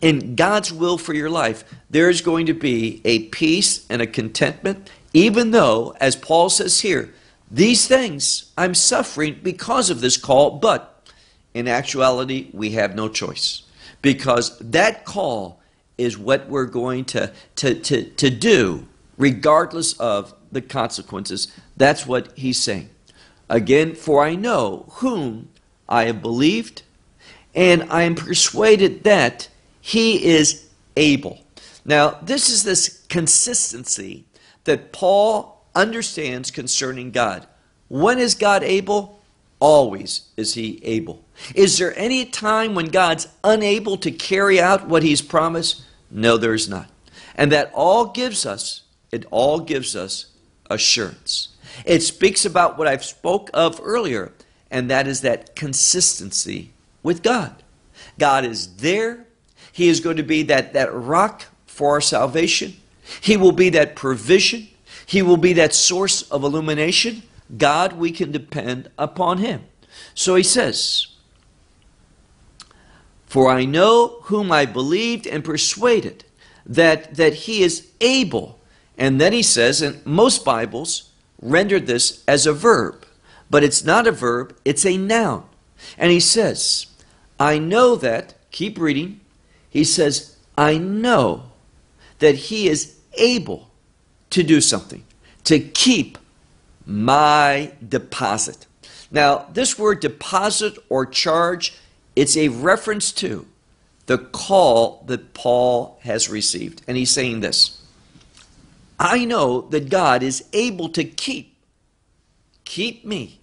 in 0.00 0.34
God's 0.34 0.72
will 0.72 0.98
for 0.98 1.14
your 1.14 1.30
life, 1.30 1.64
there 1.88 2.10
is 2.10 2.20
going 2.20 2.46
to 2.46 2.54
be 2.54 3.00
a 3.04 3.28
peace 3.28 3.86
and 3.88 4.02
a 4.02 4.06
contentment, 4.06 4.90
even 5.12 5.50
though, 5.52 5.94
as 6.00 6.16
Paul 6.16 6.50
says 6.50 6.80
here, 6.80 7.14
these 7.50 7.86
things 7.86 8.50
I'm 8.56 8.74
suffering 8.74 9.40
because 9.42 9.90
of 9.90 10.00
this 10.00 10.16
call, 10.16 10.58
but 10.58 10.88
in 11.54 11.68
actuality, 11.68 12.48
we 12.52 12.70
have 12.70 12.94
no 12.94 13.08
choice. 13.08 13.62
Because 14.02 14.58
that 14.58 15.04
call 15.04 15.60
is 15.96 16.18
what 16.18 16.48
we're 16.48 16.66
going 16.66 17.04
to, 17.06 17.32
to, 17.56 17.74
to, 17.74 18.04
to 18.04 18.30
do, 18.30 18.86
regardless 19.16 19.92
of 19.94 20.34
the 20.50 20.60
consequences. 20.60 21.48
That's 21.76 22.06
what 22.06 22.36
he's 22.36 22.60
saying. 22.60 22.90
Again, 23.48 23.94
for 23.94 24.24
I 24.24 24.34
know 24.34 24.86
whom 24.96 25.50
I 25.88 26.04
have 26.04 26.22
believed, 26.22 26.82
and 27.54 27.84
I 27.90 28.02
am 28.02 28.14
persuaded 28.14 29.04
that 29.04 29.48
he 29.80 30.24
is 30.24 30.68
able. 30.96 31.40
Now, 31.84 32.18
this 32.22 32.48
is 32.48 32.64
this 32.64 33.04
consistency 33.08 34.24
that 34.64 34.92
Paul 34.92 35.64
understands 35.74 36.50
concerning 36.50 37.10
God. 37.10 37.46
When 37.88 38.18
is 38.18 38.34
God 38.34 38.62
able? 38.62 39.21
Always 39.62 40.22
is 40.36 40.54
he 40.54 40.80
able. 40.82 41.22
Is 41.54 41.78
there 41.78 41.96
any 41.96 42.24
time 42.24 42.74
when 42.74 42.86
God's 42.86 43.28
unable 43.44 43.96
to 43.98 44.10
carry 44.10 44.60
out 44.60 44.88
what 44.88 45.04
he's 45.04 45.22
promised? 45.22 45.84
No, 46.10 46.36
there 46.36 46.52
is 46.52 46.68
not. 46.68 46.90
And 47.36 47.52
that 47.52 47.70
all 47.72 48.06
gives 48.06 48.44
us, 48.44 48.82
it 49.12 49.24
all 49.30 49.60
gives 49.60 49.94
us 49.94 50.32
assurance. 50.68 51.50
It 51.86 52.00
speaks 52.00 52.44
about 52.44 52.76
what 52.76 52.88
I've 52.88 53.04
spoke 53.04 53.50
of 53.54 53.80
earlier, 53.80 54.32
and 54.68 54.90
that 54.90 55.06
is 55.06 55.20
that 55.20 55.54
consistency 55.54 56.72
with 57.04 57.22
God. 57.22 57.54
God 58.18 58.44
is 58.44 58.78
there. 58.78 59.26
He 59.70 59.86
is 59.86 60.00
going 60.00 60.16
to 60.16 60.24
be 60.24 60.42
that, 60.42 60.72
that 60.72 60.92
rock 60.92 61.44
for 61.66 61.90
our 61.90 62.00
salvation. 62.00 62.74
He 63.20 63.36
will 63.36 63.52
be 63.52 63.68
that 63.70 63.94
provision. 63.94 64.66
He 65.06 65.22
will 65.22 65.36
be 65.36 65.52
that 65.52 65.72
source 65.72 66.22
of 66.32 66.42
illumination. 66.42 67.22
God, 67.56 67.94
we 67.94 68.10
can 68.10 68.32
depend 68.32 68.90
upon 68.98 69.38
Him. 69.38 69.64
So 70.14 70.34
he 70.34 70.42
says, 70.42 71.08
For 73.26 73.50
I 73.50 73.64
know 73.64 74.18
whom 74.24 74.50
I 74.50 74.66
believed 74.66 75.26
and 75.26 75.44
persuaded 75.44 76.24
that, 76.64 77.14
that 77.16 77.34
He 77.34 77.62
is 77.62 77.88
able. 78.00 78.58
And 78.98 79.20
then 79.20 79.32
he 79.32 79.42
says, 79.42 79.82
and 79.82 80.04
most 80.04 80.44
Bibles 80.44 81.10
render 81.40 81.80
this 81.80 82.22
as 82.28 82.46
a 82.46 82.52
verb, 82.52 83.06
but 83.50 83.64
it's 83.64 83.84
not 83.84 84.06
a 84.06 84.12
verb, 84.12 84.56
it's 84.64 84.86
a 84.86 84.96
noun. 84.96 85.44
And 85.98 86.12
he 86.12 86.20
says, 86.20 86.86
I 87.40 87.58
know 87.58 87.96
that, 87.96 88.34
keep 88.50 88.78
reading, 88.78 89.20
he 89.68 89.84
says, 89.84 90.36
I 90.56 90.78
know 90.78 91.50
that 92.18 92.34
he 92.34 92.68
is 92.68 92.96
able 93.14 93.70
to 94.30 94.42
do 94.42 94.60
something, 94.60 95.04
to 95.44 95.58
keep 95.58 96.18
my 96.86 97.72
deposit. 97.86 98.66
Now, 99.10 99.46
this 99.52 99.78
word 99.78 100.00
deposit 100.00 100.78
or 100.88 101.06
charge, 101.06 101.78
it's 102.16 102.36
a 102.36 102.48
reference 102.48 103.12
to 103.12 103.46
the 104.06 104.18
call 104.18 105.04
that 105.06 105.34
Paul 105.34 105.98
has 106.02 106.28
received. 106.28 106.82
And 106.88 106.96
he's 106.96 107.10
saying 107.10 107.40
this 107.40 107.82
I 108.98 109.24
know 109.24 109.62
that 109.62 109.90
God 109.90 110.22
is 110.22 110.44
able 110.52 110.88
to 110.90 111.04
keep, 111.04 111.56
keep 112.64 113.04
me 113.04 113.40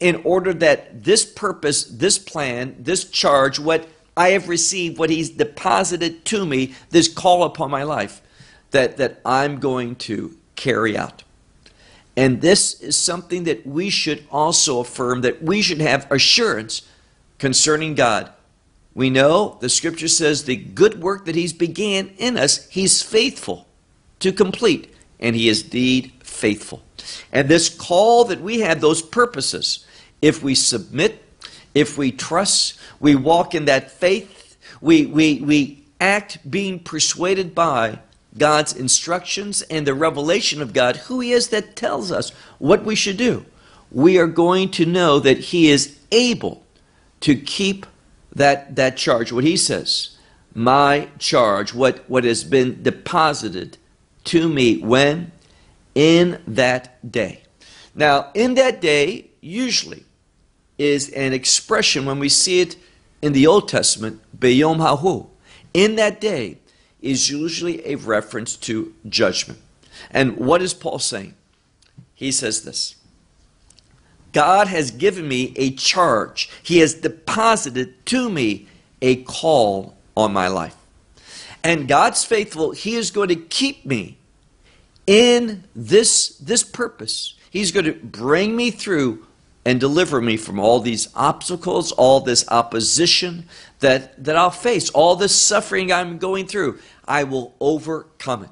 in 0.00 0.22
order 0.24 0.52
that 0.54 1.04
this 1.04 1.24
purpose, 1.24 1.84
this 1.84 2.18
plan, 2.18 2.76
this 2.78 3.04
charge, 3.04 3.58
what 3.58 3.88
I 4.16 4.30
have 4.30 4.48
received, 4.48 4.98
what 4.98 5.10
He's 5.10 5.30
deposited 5.30 6.24
to 6.26 6.46
me, 6.46 6.74
this 6.90 7.08
call 7.08 7.44
upon 7.44 7.70
my 7.70 7.82
life, 7.82 8.22
that, 8.70 8.96
that 8.98 9.20
I'm 9.24 9.58
going 9.58 9.96
to 9.96 10.36
carry 10.56 10.96
out. 10.96 11.24
And 12.16 12.40
this 12.40 12.80
is 12.80 12.96
something 12.96 13.44
that 13.44 13.66
we 13.66 13.90
should 13.90 14.24
also 14.30 14.80
affirm 14.80 15.22
that 15.22 15.42
we 15.42 15.62
should 15.62 15.80
have 15.80 16.10
assurance 16.10 16.82
concerning 17.38 17.94
God. 17.94 18.32
We 18.94 19.10
know 19.10 19.58
the 19.60 19.68
scripture 19.68 20.08
says 20.08 20.44
the 20.44 20.56
good 20.56 21.00
work 21.00 21.24
that 21.24 21.34
He's 21.34 21.52
began 21.52 22.12
in 22.18 22.36
us, 22.36 22.68
He's 22.68 23.02
faithful 23.02 23.66
to 24.20 24.32
complete, 24.32 24.94
and 25.18 25.34
He 25.34 25.48
is 25.48 25.64
indeed 25.64 26.12
faithful. 26.20 26.82
And 27.32 27.48
this 27.48 27.68
call 27.68 28.24
that 28.26 28.40
we 28.40 28.60
have, 28.60 28.80
those 28.80 29.02
purposes, 29.02 29.84
if 30.22 30.42
we 30.42 30.54
submit, 30.54 31.22
if 31.74 31.98
we 31.98 32.12
trust, 32.12 32.78
we 33.00 33.16
walk 33.16 33.54
in 33.54 33.64
that 33.64 33.90
faith, 33.90 34.56
we, 34.80 35.06
we, 35.06 35.40
we 35.40 35.84
act 36.00 36.48
being 36.48 36.78
persuaded 36.78 37.54
by 37.54 37.98
God's 38.36 38.72
instructions 38.72 39.62
and 39.62 39.86
the 39.86 39.94
revelation 39.94 40.60
of 40.60 40.72
God, 40.72 40.96
who 40.96 41.20
He 41.20 41.32
is 41.32 41.48
that 41.48 41.76
tells 41.76 42.10
us 42.10 42.30
what 42.58 42.84
we 42.84 42.94
should 42.94 43.16
do, 43.16 43.44
we 43.90 44.18
are 44.18 44.26
going 44.26 44.70
to 44.72 44.86
know 44.86 45.20
that 45.20 45.38
He 45.38 45.68
is 45.70 45.98
able 46.10 46.64
to 47.20 47.36
keep 47.36 47.86
that, 48.34 48.76
that 48.76 48.96
charge, 48.96 49.32
what 49.32 49.44
He 49.44 49.56
says, 49.56 50.16
my 50.54 51.08
charge, 51.18 51.74
what, 51.74 52.08
what 52.08 52.24
has 52.24 52.44
been 52.44 52.82
deposited 52.82 53.78
to 54.24 54.48
me 54.48 54.78
when? 54.78 55.32
In 55.94 56.40
that 56.46 57.10
day. 57.10 57.42
Now, 57.94 58.30
in 58.34 58.54
that 58.54 58.80
day, 58.80 59.30
usually 59.40 60.04
is 60.78 61.08
an 61.10 61.32
expression 61.32 62.04
when 62.04 62.18
we 62.18 62.28
see 62.28 62.60
it 62.60 62.76
in 63.22 63.32
the 63.32 63.46
Old 63.46 63.68
Testament, 63.68 64.20
Beyom 64.38 64.78
Hahu. 64.78 65.28
In 65.72 65.96
that 65.96 66.20
day, 66.20 66.58
is 67.04 67.30
usually 67.30 67.86
a 67.86 67.96
reference 67.96 68.56
to 68.56 68.94
judgment. 69.08 69.60
And 70.10 70.36
what 70.36 70.62
is 70.62 70.74
Paul 70.74 70.98
saying? 70.98 71.34
He 72.14 72.32
says 72.32 72.62
this 72.62 72.96
God 74.32 74.68
has 74.68 74.90
given 74.90 75.28
me 75.28 75.52
a 75.56 75.70
charge, 75.72 76.50
He 76.62 76.78
has 76.78 76.94
deposited 76.94 78.04
to 78.06 78.30
me 78.30 78.66
a 79.00 79.22
call 79.22 79.96
on 80.16 80.32
my 80.32 80.48
life. 80.48 80.76
And 81.62 81.88
God's 81.88 82.24
faithful, 82.24 82.72
He 82.72 82.94
is 82.94 83.10
going 83.10 83.28
to 83.28 83.36
keep 83.36 83.86
me 83.86 84.18
in 85.06 85.64
this, 85.74 86.30
this 86.38 86.62
purpose. 86.62 87.34
He's 87.50 87.70
going 87.70 87.86
to 87.86 87.92
bring 87.92 88.56
me 88.56 88.70
through 88.70 89.24
and 89.64 89.80
deliver 89.80 90.20
me 90.20 90.36
from 90.36 90.58
all 90.58 90.80
these 90.80 91.08
obstacles, 91.14 91.92
all 91.92 92.20
this 92.20 92.46
opposition 92.48 93.48
that, 93.80 94.22
that 94.24 94.36
I'll 94.36 94.50
face, 94.50 94.90
all 94.90 95.16
this 95.16 95.34
suffering 95.34 95.92
I'm 95.92 96.18
going 96.18 96.46
through. 96.46 96.78
I 97.06 97.24
will 97.24 97.54
overcome 97.60 98.44
it. 98.44 98.50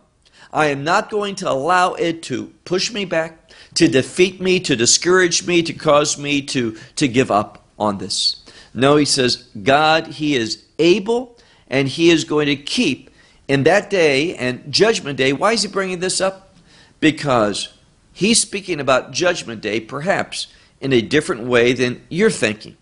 I 0.52 0.66
am 0.66 0.84
not 0.84 1.10
going 1.10 1.34
to 1.36 1.50
allow 1.50 1.94
it 1.94 2.22
to 2.24 2.52
push 2.64 2.92
me 2.92 3.04
back, 3.04 3.50
to 3.74 3.88
defeat 3.88 4.40
me, 4.40 4.60
to 4.60 4.76
discourage 4.76 5.46
me, 5.46 5.62
to 5.62 5.72
cause 5.72 6.18
me 6.18 6.42
to, 6.42 6.76
to 6.96 7.08
give 7.08 7.30
up 7.30 7.64
on 7.78 7.98
this. 7.98 8.42
No, 8.74 8.96
he 8.96 9.04
says, 9.04 9.48
God, 9.62 10.06
He 10.06 10.36
is 10.36 10.64
able 10.78 11.38
and 11.68 11.88
He 11.88 12.10
is 12.10 12.24
going 12.24 12.46
to 12.46 12.56
keep 12.56 13.10
in 13.48 13.64
that 13.64 13.90
day 13.90 14.34
and 14.36 14.70
judgment 14.72 15.16
day. 15.16 15.32
Why 15.32 15.52
is 15.52 15.62
He 15.62 15.68
bringing 15.68 16.00
this 16.00 16.20
up? 16.20 16.54
Because 17.00 17.72
He's 18.12 18.40
speaking 18.40 18.78
about 18.80 19.12
judgment 19.12 19.62
day, 19.62 19.80
perhaps 19.80 20.48
in 20.80 20.92
a 20.92 21.00
different 21.00 21.42
way 21.42 21.72
than 21.72 22.02
you're 22.10 22.30
thinking 22.30 22.76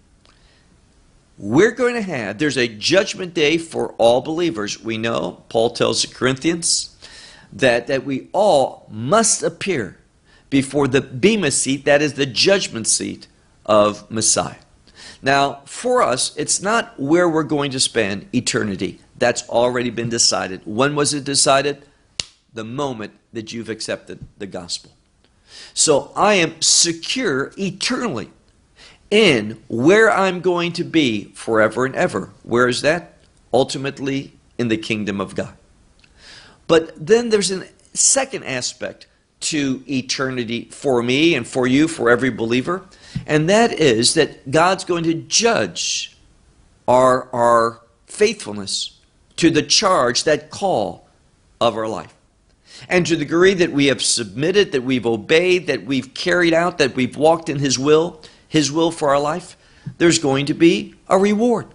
we're 1.40 1.70
going 1.70 1.94
to 1.94 2.02
have, 2.02 2.36
there's 2.36 2.58
a 2.58 2.68
judgment 2.68 3.32
day 3.32 3.56
for 3.56 3.92
all 3.92 4.20
believers. 4.20 4.84
We 4.84 4.98
know, 4.98 5.42
Paul 5.48 5.70
tells 5.70 6.02
the 6.02 6.14
Corinthians, 6.14 6.94
that, 7.50 7.86
that 7.86 8.04
we 8.04 8.28
all 8.32 8.86
must 8.90 9.42
appear 9.42 9.96
before 10.50 10.86
the 10.86 11.00
Bema 11.00 11.50
seat, 11.50 11.86
that 11.86 12.02
is 12.02 12.12
the 12.12 12.26
judgment 12.26 12.86
seat 12.86 13.26
of 13.64 14.08
Messiah. 14.10 14.56
Now, 15.22 15.62
for 15.64 16.02
us, 16.02 16.36
it's 16.36 16.60
not 16.60 17.00
where 17.00 17.28
we're 17.28 17.42
going 17.42 17.70
to 17.70 17.80
spend 17.80 18.28
eternity. 18.34 19.00
That's 19.16 19.48
already 19.48 19.88
been 19.88 20.10
decided. 20.10 20.60
When 20.66 20.94
was 20.94 21.14
it 21.14 21.24
decided? 21.24 21.82
The 22.52 22.64
moment 22.64 23.14
that 23.32 23.50
you've 23.50 23.70
accepted 23.70 24.18
the 24.36 24.46
gospel. 24.46 24.90
So 25.72 26.12
I 26.14 26.34
am 26.34 26.60
secure 26.60 27.52
eternally 27.56 28.30
in 29.10 29.62
where 29.68 30.10
I'm 30.10 30.40
going 30.40 30.72
to 30.74 30.84
be 30.84 31.24
forever 31.34 31.84
and 31.84 31.94
ever. 31.94 32.30
Where 32.42 32.68
is 32.68 32.82
that? 32.82 33.14
Ultimately, 33.52 34.32
in 34.58 34.68
the 34.68 34.76
kingdom 34.76 35.20
of 35.20 35.34
God. 35.34 35.56
But 36.66 36.92
then 36.94 37.30
there's 37.30 37.50
a 37.50 37.66
second 37.94 38.44
aspect 38.44 39.06
to 39.40 39.82
eternity 39.88 40.68
for 40.70 41.02
me 41.02 41.34
and 41.34 41.46
for 41.46 41.66
you, 41.66 41.88
for 41.88 42.10
every 42.10 42.30
believer, 42.30 42.84
and 43.26 43.48
that 43.48 43.72
is 43.72 44.14
that 44.14 44.50
God's 44.50 44.84
going 44.84 45.04
to 45.04 45.14
judge 45.14 46.16
our, 46.86 47.28
our 47.34 47.80
faithfulness 48.06 48.98
to 49.36 49.50
the 49.50 49.62
charge, 49.62 50.24
that 50.24 50.50
call 50.50 51.08
of 51.60 51.76
our 51.76 51.88
life. 51.88 52.14
And 52.88 53.06
to 53.06 53.16
the 53.16 53.24
degree 53.24 53.54
that 53.54 53.72
we 53.72 53.86
have 53.86 54.02
submitted, 54.02 54.72
that 54.72 54.82
we've 54.82 55.06
obeyed, 55.06 55.66
that 55.66 55.84
we've 55.84 56.12
carried 56.14 56.52
out, 56.52 56.78
that 56.78 56.94
we've 56.94 57.16
walked 57.16 57.48
in 57.48 57.58
His 57.58 57.78
will, 57.78 58.22
His 58.50 58.70
will 58.70 58.90
for 58.90 59.08
our 59.08 59.18
life, 59.18 59.56
there's 59.96 60.18
going 60.18 60.44
to 60.46 60.54
be 60.54 60.94
a 61.08 61.18
reward. 61.18 61.68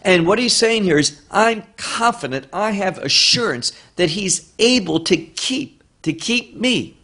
And 0.00 0.26
what 0.26 0.38
he's 0.38 0.54
saying 0.54 0.84
here 0.84 0.98
is, 0.98 1.20
I'm 1.30 1.64
confident, 1.76 2.46
I 2.50 2.70
have 2.70 2.96
assurance 2.96 3.72
that 3.96 4.10
he's 4.10 4.50
able 4.58 5.00
to 5.00 5.16
keep, 5.18 5.84
to 6.02 6.14
keep 6.14 6.56
me 6.56 6.96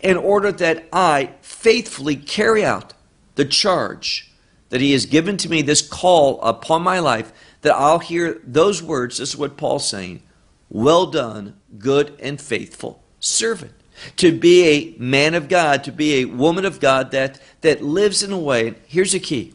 in 0.00 0.16
order 0.16 0.50
that 0.52 0.88
I 0.92 1.34
faithfully 1.42 2.16
carry 2.16 2.64
out 2.64 2.94
the 3.34 3.44
charge 3.44 4.28
that 4.68 4.80
He 4.80 4.92
has 4.92 5.06
given 5.06 5.36
to 5.38 5.48
me, 5.48 5.62
this 5.62 5.86
call 5.86 6.40
upon 6.42 6.82
my 6.82 6.98
life, 6.98 7.32
that 7.62 7.74
I'll 7.74 7.98
hear 7.98 8.40
those 8.44 8.82
words. 8.82 9.18
This 9.18 9.30
is 9.30 9.36
what 9.36 9.56
Paul's 9.56 9.88
saying 9.88 10.22
Well 10.68 11.06
done, 11.06 11.58
good 11.78 12.14
and 12.20 12.40
faithful 12.40 13.02
servant. 13.20 13.72
To 14.16 14.36
be 14.36 14.64
a 14.64 14.94
man 14.98 15.34
of 15.34 15.48
God, 15.48 15.84
to 15.84 15.92
be 15.92 16.16
a 16.16 16.24
woman 16.26 16.64
of 16.64 16.80
God 16.80 17.10
that, 17.10 17.40
that 17.62 17.82
lives 17.82 18.22
in 18.22 18.32
a 18.32 18.38
way, 18.38 18.74
here's 18.86 19.14
a 19.14 19.20
key, 19.20 19.54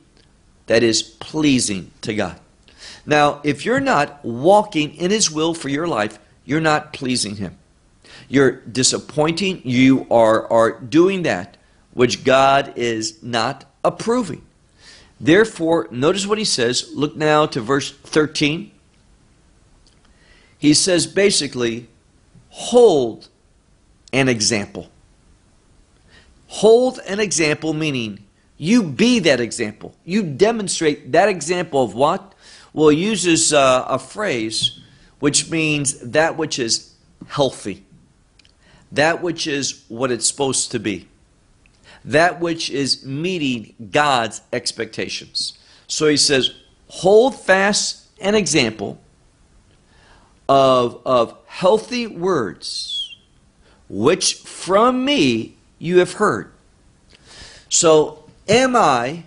that 0.68 0.84
is 0.84 1.02
pleasing 1.02 1.92
to 2.02 2.14
God. 2.14 2.40
Now, 3.06 3.42
if 3.44 3.66
you're 3.66 3.80
not 3.80 4.24
walking 4.24 4.96
in 4.96 5.12
His 5.12 5.32
will 5.32 5.54
for 5.54 5.70
your 5.70 5.88
life, 5.88 6.20
you're 6.46 6.62
not 6.62 6.94
pleasing 6.94 7.38
Him. 7.38 7.58
You're 8.28 8.52
disappointing. 8.52 9.62
You 9.64 10.08
are, 10.10 10.52
are 10.52 10.80
doing 10.80 11.24
that 11.24 11.58
which 11.94 12.24
God 12.24 12.74
is 12.76 13.22
not 13.22 13.66
approving. 13.84 14.44
Therefore, 15.20 15.88
notice 15.92 16.26
what 16.26 16.38
he 16.38 16.46
says. 16.46 16.92
Look 16.94 17.16
now 17.16 17.46
to 17.46 17.62
verse 17.62 17.92
13. 17.92 18.72
He 20.58 20.74
says 20.74 21.08
basically, 21.08 21.88
hold 22.50 23.30
an 24.14 24.30
example. 24.30 24.90
Hold 26.48 27.00
an 27.08 27.20
example, 27.20 27.74
meaning 27.74 28.24
you 28.58 28.84
be 28.84 29.20
that 29.20 29.42
example. 29.42 29.94
You 30.06 30.24
demonstrate 30.24 31.12
that 31.12 31.28
example 31.28 31.84
of 31.84 31.94
what? 31.94 32.34
Well, 32.72 32.92
uses 32.92 33.52
uh, 33.52 33.86
a 33.88 34.00
phrase 34.00 34.80
which 35.20 35.50
means 35.52 36.00
that 36.00 36.38
which 36.38 36.60
is 36.60 36.94
healthy 37.28 37.84
that 38.94 39.24
which 39.24 39.48
is 39.48 39.84
what 39.88 40.12
it's 40.12 40.28
supposed 40.28 40.72
to 40.72 40.80
be, 40.80 41.08
that 42.06 42.40
which 42.40 42.70
is 42.70 43.04
meeting 43.04 43.74
God's 43.92 44.42
expectations. 44.54 45.58
So 45.88 46.08
he 46.08 46.18
says, 46.18 46.52
hold 46.88 47.36
fast 47.36 48.08
an 48.22 48.36
example 48.36 49.02
of, 50.48 51.02
of 51.06 51.36
healthy 51.48 52.06
words, 52.06 52.93
which 53.94 54.36
from 54.36 55.06
me 55.06 55.56
you 55.78 56.00
have 56.00 56.14
heard. 56.14 56.52
So, 57.70 58.26
am 58.48 58.76
I 58.76 59.26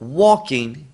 walking, 0.00 0.88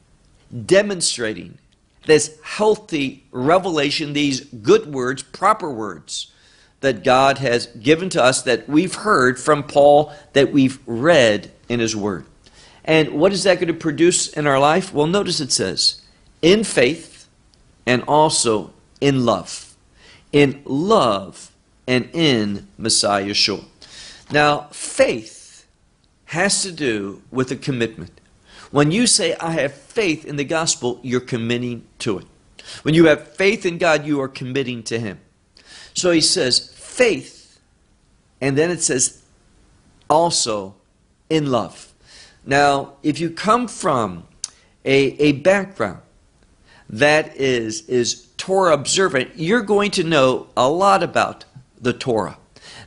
demonstrating 0.67 1.59
this 2.05 2.39
healthy 2.43 3.25
revelation, 3.33 4.13
these 4.13 4.41
good 4.41 4.93
words, 4.93 5.23
proper 5.23 5.71
words? 5.71 6.33
that 6.81 7.03
God 7.03 7.39
has 7.39 7.67
given 7.67 8.11
to 8.11 8.23
us 8.23 8.43
that 8.43 8.69
we've 8.69 8.95
heard 8.95 9.41
from 9.41 9.63
Paul, 9.63 10.13
that 10.35 10.53
we've 10.53 10.79
read 10.87 11.51
in 11.69 11.81
his 11.81 11.97
word. 11.97 12.27
And 12.85 13.13
what 13.13 13.33
is 13.33 13.43
that 13.45 13.57
going 13.57 13.69
to 13.69 13.75
produce 13.75 14.29
in 14.29 14.47
our 14.47 14.61
life? 14.61 14.93
Well, 14.93 15.07
notice 15.07 15.41
it 15.41 15.51
says, 15.51 16.03
in 16.43 16.65
faith 16.65 17.29
and 17.87 18.03
also 18.07 18.73
in 19.01 19.25
love. 19.25 19.75
In 20.33 20.63
love 20.65 21.51
and 21.87 22.09
in 22.13 22.69
Messiah 22.79 23.25
Yeshua. 23.25 23.65
Now, 24.31 24.69
faith 24.73 25.67
has 26.27 26.63
to 26.63 26.73
do 26.73 27.23
with 27.31 27.51
a 27.51 27.57
commitment. 27.57 28.21
When 28.71 28.91
you 28.91 29.07
say, 29.07 29.37
I 29.37 29.53
have 29.53 29.73
faith 29.73 30.25
in 30.25 30.37
the 30.37 30.45
gospel, 30.45 30.99
you're 31.03 31.21
committing 31.21 31.87
to 32.01 32.19
it. 32.19 32.27
When 32.83 32.95
you 32.95 33.07
have 33.07 33.29
faith 33.29 33.65
in 33.65 33.79
God, 33.79 34.05
you 34.05 34.21
are 34.21 34.29
committing 34.29 34.83
to 34.85 34.99
Him. 34.99 35.21
So 35.95 36.11
he 36.11 36.21
says, 36.21 36.73
faith, 36.75 37.61
and 38.41 38.59
then 38.59 38.71
it 38.71 38.83
says 38.83 39.23
also 40.11 40.75
in 41.31 41.51
love. 41.51 41.93
Now, 42.45 42.95
if 43.03 43.19
you 43.21 43.31
come 43.31 43.69
from 43.69 44.27
a, 44.85 45.15
a 45.21 45.33
background 45.33 46.01
that 46.89 47.37
is, 47.37 47.89
is 47.89 48.29
Torah 48.37 48.75
observant, 48.75 49.31
you're 49.37 49.63
going 49.63 49.91
to 49.93 50.05
know 50.05 50.49
a 50.57 50.69
lot 50.69 51.03
about 51.03 51.45
the 51.81 51.93
Torah. 51.93 52.39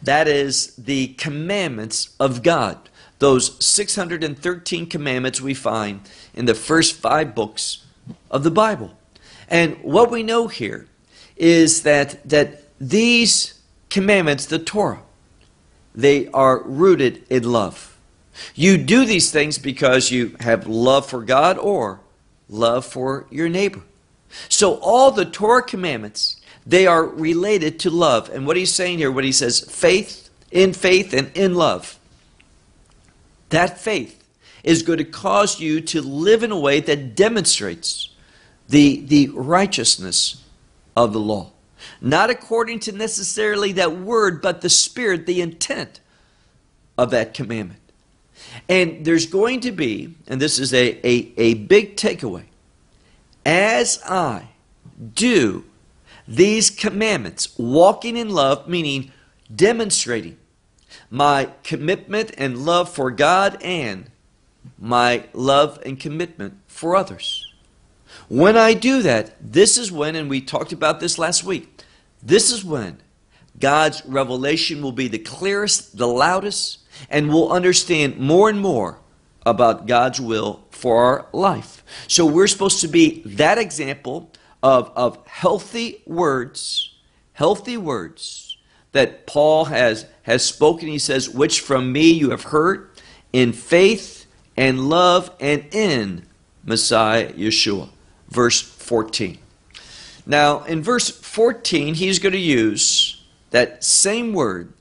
That 0.02 0.28
is 0.28 0.76
the 0.76 1.08
commandments 1.10 2.16
of 2.20 2.44
God. 2.44 2.90
Those 3.20 3.64
613 3.64 4.88
commandments 4.88 5.42
we 5.42 5.54
find 5.54 6.02
in 6.34 6.46
the 6.46 6.56
first 6.56 6.96
five 6.96 7.36
books 7.36 7.86
of 8.32 8.44
the 8.44 8.52
Bible. 8.52 8.98
And 9.50 9.78
what 9.82 10.10
we 10.10 10.24
know 10.24 10.48
here 10.48 10.88
is 11.36 11.84
that, 11.84 12.28
that 12.30 12.64
these 12.80 13.60
commandments, 13.90 14.46
the 14.46 14.60
Torah, 14.60 15.02
they 15.94 16.28
are 16.30 16.64
rooted 16.64 17.26
in 17.30 17.52
love. 17.52 17.98
You 18.56 18.78
do 18.78 19.06
these 19.06 19.32
things 19.32 19.58
because 19.58 20.12
you 20.12 20.38
have 20.40 20.68
love 20.68 21.06
for 21.06 21.24
God 21.24 21.58
or 21.58 22.00
love 22.48 22.86
for 22.86 23.26
your 23.30 23.50
neighbor. 23.50 23.82
So 24.48 24.76
all 24.76 25.12
the 25.12 25.26
Torah 25.26 25.64
commandments, 25.64 26.39
they 26.70 26.88
are 26.88 27.04
related 27.04 27.80
to 27.80 27.90
love. 27.90 28.30
And 28.30 28.48
what 28.48 28.58
he's 28.58 28.74
saying 28.74 29.00
here, 29.00 29.12
what 29.12 29.24
he 29.24 29.32
says, 29.32 29.60
faith, 29.60 30.30
in 30.52 30.74
faith, 30.74 31.14
and 31.14 31.32
in 31.36 31.56
love. 31.56 32.00
That 33.50 33.80
faith 33.80 34.24
is 34.64 34.84
going 34.84 35.00
to 35.00 35.06
cause 35.06 35.60
you 35.60 35.82
to 35.82 36.02
live 36.02 36.44
in 36.44 36.52
a 36.52 36.60
way 36.60 36.80
that 36.80 37.16
demonstrates 37.16 38.10
the, 38.68 39.02
the 39.02 39.30
righteousness 39.30 40.44
of 40.96 41.14
the 41.14 41.20
law 41.20 41.52
not 42.02 42.30
according 42.30 42.80
to 42.80 42.92
necessarily 42.92 43.74
that 43.74 43.98
word, 43.98 44.42
but 44.42 44.62
the 44.62 44.70
spirit, 44.70 45.26
the 45.26 45.42
intent 45.42 46.00
of 46.98 47.12
that 47.12 47.34
commandment. 47.34 47.80
And 48.68 49.06
there's 49.06 49.26
going 49.26 49.62
to 49.62 49.72
be, 49.72 50.16
and 50.28 50.42
this 50.42 50.60
is 50.60 50.74
a, 50.74 51.06
a, 51.06 51.34
a 51.38 51.54
big 51.56 51.98
takeaway, 51.98 52.46
as 53.46 54.02
I 54.06 54.50
do 55.14 55.66
these 56.30 56.70
commandments, 56.70 57.58
walking 57.58 58.16
in 58.16 58.30
love, 58.30 58.70
meaning 58.70 59.12
demonstrating 59.54 60.38
my 61.10 61.50
commitment 61.64 62.32
and 62.38 62.66
love 62.66 62.88
for 62.88 63.10
God 63.10 63.58
and 63.64 64.12
my 64.78 65.26
love 65.34 65.80
and 65.84 66.00
commitment 66.00 66.60
for 66.68 66.96
others. 66.96 67.52
When 68.28 68.56
I 68.56 68.76
do 68.76 69.02
that, 69.02 69.36
this 69.42 69.76
is 69.76 69.92
when, 69.92 70.16
and 70.16 70.30
we 70.30 70.40
talked 70.40 70.72
about 70.72 71.00
this 71.00 71.18
last 71.18 71.44
week, 71.44 71.84
this 72.22 72.52
is 72.52 72.64
when 72.64 73.00
God's 73.60 74.06
revelation 74.06 74.84
will 74.84 74.92
be 74.92 75.08
the 75.08 75.18
clearest, 75.18 75.98
the 75.98 76.08
loudest, 76.08 76.80
and 77.10 77.30
we'll 77.30 77.52
understand 77.52 78.20
more 78.20 78.50
and 78.50 78.60
more 78.60 79.00
about 79.48 79.88
God's 79.88 80.22
will 80.22 80.64
for 80.70 81.04
our 81.04 81.26
life. 81.34 81.84
So 82.08 82.26
we're 82.26 82.48
supposed 82.48 82.82
to 82.82 82.88
be 82.88 83.24
that 83.26 83.58
example 83.58 84.32
of, 84.62 84.92
of 84.96 85.26
healthy 85.28 86.02
words, 86.06 86.96
healthy 87.34 87.78
words 87.78 88.58
that 88.92 89.28
Paul 89.28 89.66
has, 89.66 90.06
has 90.24 90.44
spoken. 90.44 90.88
He 90.88 91.00
says, 91.00 91.30
which 91.30 91.62
from 91.62 91.92
me 91.92 92.12
you 92.12 92.32
have 92.32 92.44
heard 92.44 92.90
in 93.32 93.54
faith 93.54 94.26
and 94.58 94.90
love 94.90 95.32
and 95.40 95.66
in 95.72 96.26
Messiah 96.64 97.32
Yeshua. 97.34 97.90
Verse 98.30 98.62
14. 98.62 99.38
Now, 100.26 100.64
in 100.64 100.84
verse 100.84 101.10
14, 101.10 101.96
he's 101.96 102.20
going 102.20 102.34
to 102.34 102.40
use 102.40 103.24
that 103.52 103.84
same 103.84 104.34
word 104.34 104.74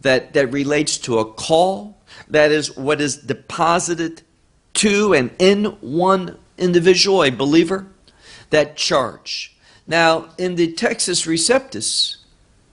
that, 0.00 0.32
that 0.32 0.52
relates 0.52 0.98
to 0.98 1.18
a 1.18 1.24
call, 1.24 1.98
that 2.28 2.50
is 2.50 2.76
what 2.76 3.00
is 3.00 3.16
deposited 3.16 4.22
to 4.74 5.14
and 5.14 5.30
in 5.38 5.64
one 5.80 6.38
individual, 6.58 7.22
a 7.22 7.30
believer, 7.30 7.86
that 8.50 8.76
charge. 8.76 9.56
Now, 9.86 10.28
in 10.38 10.54
the 10.54 10.72
Textus 10.72 11.26
Receptus, 11.26 12.18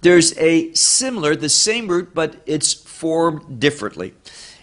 there's 0.02 0.38
a 0.38 0.74
similar, 0.74 1.36
the 1.36 1.50
same 1.50 1.88
root, 1.88 2.14
but 2.14 2.42
it's 2.46 2.74
formed 2.74 3.60
differently. 3.60 4.14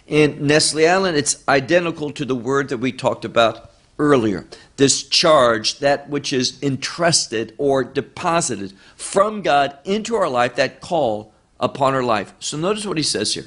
In 0.07 0.45
Nestle 0.47 0.85
Aland, 0.85 1.17
it's 1.17 1.43
identical 1.47 2.11
to 2.11 2.25
the 2.25 2.35
word 2.35 2.69
that 2.69 2.77
we 2.77 2.91
talked 2.91 3.25
about 3.25 3.71
earlier. 3.97 4.45
This 4.77 5.03
charge, 5.03 5.79
that 5.79 6.09
which 6.09 6.31
is 6.31 6.61
entrusted 6.61 7.53
or 7.57 7.83
deposited 7.83 8.73
from 8.95 9.41
God 9.41 9.77
into 9.83 10.15
our 10.15 10.29
life, 10.29 10.55
that 10.55 10.81
call 10.81 11.33
upon 11.59 11.93
our 11.93 12.03
life. 12.03 12.33
So 12.39 12.57
notice 12.57 12.85
what 12.85 12.97
he 12.97 13.03
says 13.03 13.33
here. 13.33 13.45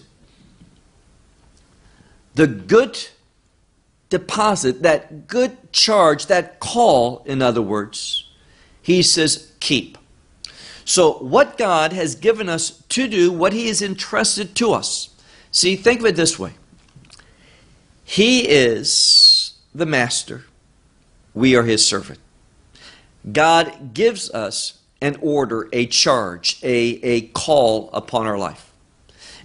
The 2.35 2.46
good 2.46 3.09
deposit, 4.10 4.82
that 4.82 5.26
good 5.26 5.72
charge, 5.72 6.26
that 6.26 6.60
call, 6.60 7.22
in 7.26 7.42
other 7.42 7.62
words, 7.62 8.28
he 8.80 9.02
says, 9.02 9.52
keep. 9.60 9.98
So, 10.84 11.18
what 11.18 11.58
God 11.58 11.92
has 11.92 12.14
given 12.14 12.48
us 12.48 12.82
to 12.88 13.08
do, 13.08 13.30
what 13.30 13.52
he 13.52 13.68
has 13.68 13.82
entrusted 13.82 14.54
to 14.56 14.72
us. 14.72 15.10
See, 15.50 15.76
think 15.76 16.00
of 16.00 16.06
it 16.06 16.16
this 16.16 16.38
way 16.38 16.52
He 18.04 18.48
is 18.48 19.52
the 19.74 19.86
master, 19.86 20.44
we 21.34 21.54
are 21.54 21.64
his 21.64 21.86
servant. 21.86 22.18
God 23.30 23.92
gives 23.92 24.30
us 24.30 24.78
an 25.00 25.18
order, 25.20 25.68
a 25.72 25.86
charge, 25.86 26.58
a, 26.62 26.98
a 27.04 27.20
call 27.28 27.90
upon 27.92 28.26
our 28.26 28.38
life. 28.38 28.72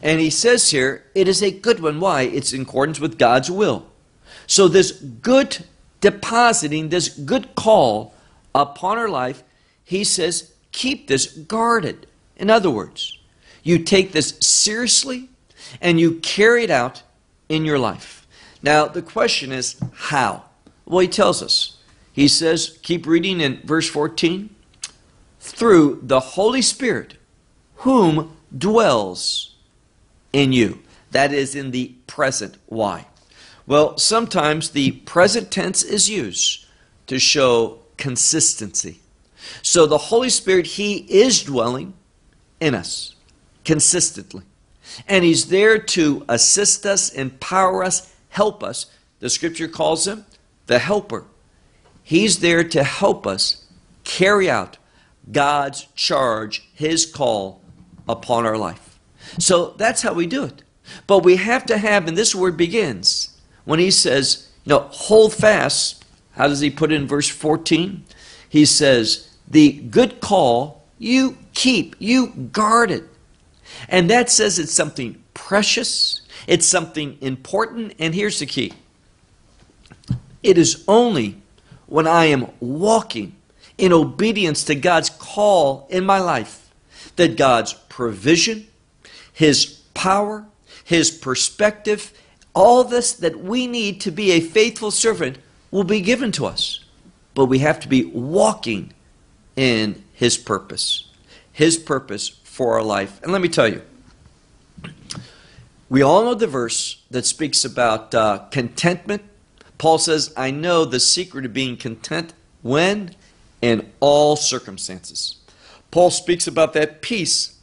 And 0.02 0.20
he 0.20 0.30
says 0.30 0.72
here, 0.72 1.06
it 1.14 1.28
is 1.28 1.42
a 1.44 1.52
good 1.52 1.80
one. 1.80 2.00
Why? 2.00 2.24
It's 2.24 2.54
in 2.54 2.62
accordance 2.62 3.00
with 3.00 3.18
God's 3.18 3.52
will. 3.52 3.86
So, 4.48 4.68
this 4.68 4.92
good 4.92 5.66
depositing, 6.02 6.90
this 6.90 7.10
good 7.10 7.56
call 7.56 8.14
upon 8.54 8.98
our 8.98 9.10
life, 9.10 9.44
he 9.84 10.04
says, 10.04 10.54
keep 10.72 11.08
this 11.08 11.28
guarded. 11.28 12.08
In 12.36 12.50
other 12.50 12.70
words, 12.70 13.18
you 13.64 13.80
take 13.80 14.12
this 14.12 14.38
seriously 14.40 15.30
and 15.82 16.00
you 16.00 16.20
carry 16.20 16.64
it 16.64 16.70
out 16.70 17.04
in 17.48 17.64
your 17.66 17.80
life. 17.80 18.28
Now, 18.62 18.88
the 18.88 19.02
question 19.02 19.52
is, 19.52 19.80
how? 19.94 20.44
Well, 20.86 21.00
he 21.00 21.08
tells 21.08 21.42
us. 21.42 21.78
He 22.12 22.28
says, 22.28 22.80
keep 22.84 23.08
reading 23.08 23.42
in 23.42 23.62
verse 23.64 23.90
14, 23.90 24.54
through 25.40 26.00
the 26.04 26.20
Holy 26.20 26.62
Spirit, 26.62 27.16
whom 27.78 28.36
dwells 28.56 29.56
in 30.32 30.52
you. 30.52 30.80
That 31.12 31.34
is 31.34 31.56
in 31.56 31.72
the 31.72 31.94
present. 32.08 32.58
Why? 32.68 33.06
Well, 33.66 33.98
sometimes 33.98 34.72
the 34.72 34.92
present 34.92 35.52
tense 35.52 35.84
is 35.84 36.10
used 36.10 36.66
to 37.08 37.20
show 37.20 37.80
consistency. 37.98 39.00
So 39.62 39.86
the 39.86 39.98
Holy 39.98 40.30
Spirit, 40.30 40.66
He 40.66 40.98
is 41.10 41.44
dwelling 41.44 41.94
in 42.60 42.76
us 42.76 43.16
consistently. 43.64 44.44
And 45.08 45.24
He's 45.24 45.48
there 45.48 45.78
to 45.80 46.26
assist 46.28 46.86
us, 46.86 47.12
empower 47.14 47.84
us, 47.84 48.14
help 48.30 48.64
us. 48.64 48.88
The 49.20 49.30
scripture 49.30 49.68
calls 49.68 50.08
Him 50.08 50.26
the 50.68 50.80
helper. 50.80 51.26
He's 52.04 52.40
there 52.40 52.64
to 52.66 52.84
help 52.84 53.26
us 53.26 53.66
carry 54.04 54.50
out 54.50 54.78
God's 55.32 55.88
charge, 55.96 56.68
His 56.74 57.06
call 57.06 57.62
upon 58.08 58.46
our 58.46 58.58
life. 58.58 59.00
So 59.40 59.74
that's 59.78 60.02
how 60.02 60.14
we 60.14 60.28
do 60.28 60.44
it. 60.44 60.64
But 61.08 61.24
we 61.24 61.38
have 61.38 61.66
to 61.68 61.78
have, 61.78 62.08
and 62.08 62.18
this 62.18 62.36
word 62.36 62.58
begins, 62.58 63.33
when 63.66 63.80
he 63.80 63.92
says, 63.92 64.50
you 64.66 64.72
know, 64.72 64.88
hold 64.92 65.34
fast, 65.34 66.06
how 66.34 66.48
does 66.48 66.60
he 66.60 66.70
put 66.70 66.92
it 66.92 66.96
in 66.96 67.08
verse 67.08 67.30
14? 67.30 68.04
He 68.50 68.66
says, 68.66 69.30
the 69.48 69.72
good 69.72 70.20
call 70.22 70.84
you 71.00 71.38
keep, 71.54 71.96
you 72.00 72.28
guard 72.28 72.92
it. 72.92 73.04
And 73.90 74.10
that 74.10 74.30
says 74.30 74.60
it's 74.60 74.74
something 74.74 75.22
precious, 75.34 76.22
it's 76.48 76.66
something 76.66 77.18
important, 77.22 77.94
and 78.00 78.14
here's 78.14 78.40
the 78.40 78.46
key 78.46 78.74
it 80.42 80.58
is 80.58 80.84
only 80.88 81.42
when 81.88 82.08
I 82.08 82.26
am 82.26 82.48
walking 82.60 83.36
in 83.78 83.94
obedience 83.94 84.64
to 84.66 84.76
God's 84.76 85.10
call 85.10 85.88
in 85.90 86.06
my 86.06 86.20
life 86.20 86.72
that 87.16 87.38
God's 87.38 87.74
provision, 87.74 88.68
His 89.32 89.66
power, 89.94 90.46
His 90.84 91.12
perspective, 91.12 92.12
all 92.54 92.84
this 92.84 93.14
that 93.14 93.40
we 93.40 93.68
need 93.68 94.02
to 94.02 94.12
be 94.12 94.32
a 94.32 94.40
faithful 94.40 94.92
servant 94.92 95.38
will 95.72 95.84
be 95.84 96.02
given 96.02 96.32
to 96.34 96.46
us. 96.46 96.84
But 97.34 97.46
we 97.46 97.60
have 97.60 97.80
to 97.82 97.88
be 97.88 98.06
walking 98.06 98.94
in 99.56 100.04
His 100.14 100.38
purpose, 100.38 101.10
His 101.52 101.78
purpose 101.78 102.30
for 102.30 102.74
our 102.74 102.84
life. 102.84 103.22
And 103.24 103.32
let 103.32 103.42
me 103.42 103.50
tell 103.50 103.68
you, 103.68 103.82
we 105.90 106.02
all 106.02 106.24
know 106.24 106.34
the 106.34 106.48
verse 106.48 107.02
that 107.12 107.26
speaks 107.26 107.66
about 107.66 108.14
uh, 108.14 108.40
contentment. 108.52 109.24
Paul 109.78 109.98
says, 109.98 110.34
I 110.38 110.52
know 110.52 110.86
the 110.86 111.00
secret 111.00 111.46
of 111.46 111.54
being 111.54 111.78
content 111.78 112.34
when? 112.62 113.16
In 113.62 113.92
all 114.00 114.36
circumstances. 114.36 115.38
Paul 115.92 116.10
speaks 116.10 116.48
about 116.48 116.74
that 116.74 117.02
peace 117.02 117.60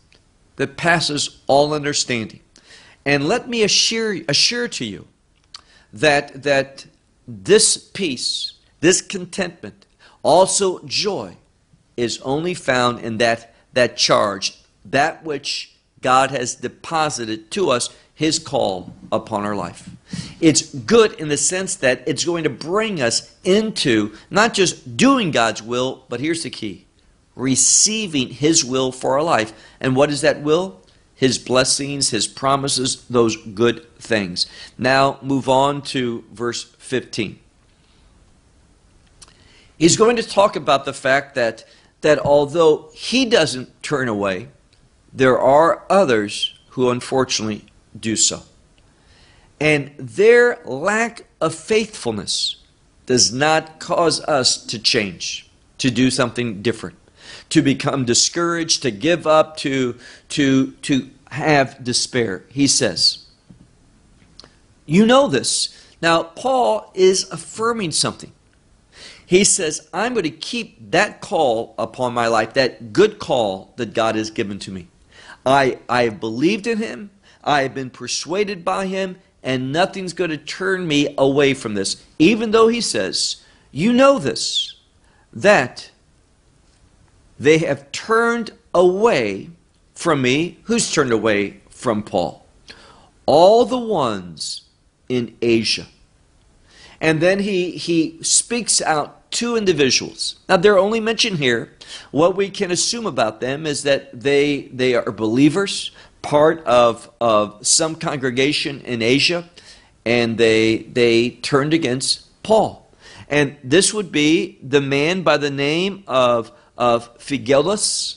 that 0.56 0.76
passes 0.76 1.40
all 1.46 1.74
understanding. 1.74 2.40
And 3.10 3.26
let 3.26 3.48
me 3.48 3.64
assure, 3.64 4.18
assure 4.28 4.68
to 4.68 4.84
you 4.84 5.08
that, 5.92 6.44
that 6.44 6.86
this 7.26 7.76
peace, 7.76 8.52
this 8.78 9.02
contentment, 9.02 9.84
also 10.22 10.78
joy, 10.84 11.36
is 11.96 12.20
only 12.20 12.54
found 12.54 13.00
in 13.00 13.18
that, 13.18 13.52
that 13.72 13.96
charge, 13.96 14.62
that 14.84 15.24
which 15.24 15.74
God 16.00 16.30
has 16.30 16.54
deposited 16.54 17.50
to 17.50 17.70
us, 17.70 17.88
His 18.14 18.38
call 18.38 18.94
upon 19.10 19.44
our 19.44 19.56
life. 19.56 19.90
It's 20.40 20.72
good 20.72 21.14
in 21.14 21.26
the 21.26 21.36
sense 21.36 21.74
that 21.74 22.04
it's 22.06 22.24
going 22.24 22.44
to 22.44 22.48
bring 22.48 23.02
us 23.02 23.34
into 23.42 24.14
not 24.30 24.54
just 24.54 24.96
doing 24.96 25.32
God's 25.32 25.64
will, 25.64 26.04
but 26.08 26.20
here's 26.20 26.44
the 26.44 26.50
key 26.50 26.86
receiving 27.34 28.28
His 28.28 28.64
will 28.64 28.92
for 28.92 29.14
our 29.14 29.22
life. 29.24 29.52
And 29.80 29.96
what 29.96 30.10
is 30.10 30.20
that 30.20 30.42
will? 30.42 30.80
His 31.20 31.36
blessings, 31.36 32.08
His 32.08 32.26
promises, 32.26 33.04
those 33.10 33.36
good 33.36 33.86
things. 33.98 34.46
Now 34.78 35.18
move 35.20 35.50
on 35.50 35.82
to 35.82 36.24
verse 36.32 36.64
15. 36.78 37.38
He's 39.76 39.98
going 39.98 40.16
to 40.16 40.22
talk 40.22 40.56
about 40.56 40.86
the 40.86 40.94
fact 40.94 41.34
that 41.34 41.66
that 42.00 42.18
although 42.20 42.88
he 42.94 43.26
doesn't 43.26 43.82
turn 43.82 44.08
away, 44.08 44.48
there 45.12 45.38
are 45.38 45.84
others 45.90 46.58
who 46.70 46.88
unfortunately 46.88 47.66
do 47.98 48.16
so. 48.16 48.42
And 49.60 49.92
their 49.98 50.58
lack 50.64 51.26
of 51.38 51.54
faithfulness 51.54 52.56
does 53.04 53.30
not 53.30 53.78
cause 53.78 54.22
us 54.22 54.56
to 54.68 54.78
change, 54.78 55.50
to 55.76 55.90
do 55.90 56.10
something 56.10 56.62
different, 56.62 56.96
to 57.50 57.62
become 57.62 58.04
discouraged, 58.04 58.82
to 58.82 58.90
give 58.90 59.26
up, 59.26 59.56
to, 59.58 59.96
to, 60.30 60.72
to 60.82 61.10
have 61.30 61.82
despair. 61.82 62.44
He 62.48 62.66
says, 62.66 63.26
You 64.86 65.06
know 65.06 65.28
this. 65.28 65.76
Now, 66.02 66.22
Paul 66.22 66.90
is 66.94 67.30
affirming 67.30 67.92
something. 67.92 68.32
He 69.30 69.44
says, 69.44 69.88
I'm 69.92 70.14
going 70.14 70.24
to 70.24 70.30
keep 70.30 70.90
that 70.90 71.20
call 71.20 71.74
upon 71.78 72.14
my 72.14 72.26
life, 72.26 72.54
that 72.54 72.92
good 72.92 73.20
call 73.20 73.72
that 73.76 73.94
God 73.94 74.16
has 74.16 74.30
given 74.30 74.58
to 74.60 74.72
me. 74.72 74.88
I, 75.46 75.78
I 75.88 76.02
have 76.02 76.18
believed 76.18 76.66
in 76.66 76.78
Him, 76.78 77.10
I 77.44 77.62
have 77.62 77.72
been 77.72 77.90
persuaded 77.90 78.64
by 78.64 78.86
Him, 78.86 79.18
and 79.42 79.72
nothing's 79.72 80.14
going 80.14 80.30
to 80.30 80.36
turn 80.36 80.88
me 80.88 81.14
away 81.16 81.54
from 81.54 81.74
this. 81.74 82.04
Even 82.18 82.50
though 82.50 82.66
He 82.66 82.80
says, 82.80 83.44
You 83.70 83.92
know 83.92 84.18
this, 84.18 84.74
that 85.32 85.90
they 87.40 87.58
have 87.58 87.90
turned 87.90 88.52
away 88.74 89.48
from 89.94 90.22
me. 90.22 90.58
Who's 90.64 90.92
turned 90.92 91.10
away 91.10 91.60
from 91.70 92.02
Paul? 92.02 92.46
All 93.24 93.64
the 93.64 93.78
ones 93.78 94.62
in 95.08 95.36
Asia. 95.40 95.86
And 97.00 97.20
then 97.20 97.38
he, 97.40 97.72
he 97.72 98.22
speaks 98.22 98.82
out 98.82 99.30
two 99.30 99.56
individuals. 99.56 100.36
Now, 100.48 100.58
they're 100.58 100.78
only 100.78 101.00
mentioned 101.00 101.38
here. 101.38 101.72
What 102.10 102.36
we 102.36 102.50
can 102.50 102.70
assume 102.70 103.06
about 103.06 103.40
them 103.40 103.64
is 103.64 103.84
that 103.84 104.20
they, 104.20 104.62
they 104.72 104.94
are 104.94 105.10
believers, 105.10 105.92
part 106.20 106.62
of, 106.64 107.10
of 107.20 107.66
some 107.66 107.94
congregation 107.94 108.82
in 108.82 109.00
Asia, 109.00 109.48
and 110.04 110.36
they, 110.36 110.78
they 110.78 111.30
turned 111.30 111.72
against 111.72 112.42
Paul. 112.42 112.92
And 113.28 113.56
this 113.64 113.94
would 113.94 114.12
be 114.12 114.58
the 114.62 114.80
man 114.80 115.22
by 115.22 115.38
the 115.38 115.50
name 115.50 116.04
of, 116.06 116.52
of 116.80 117.16
Phygellus 117.18 118.16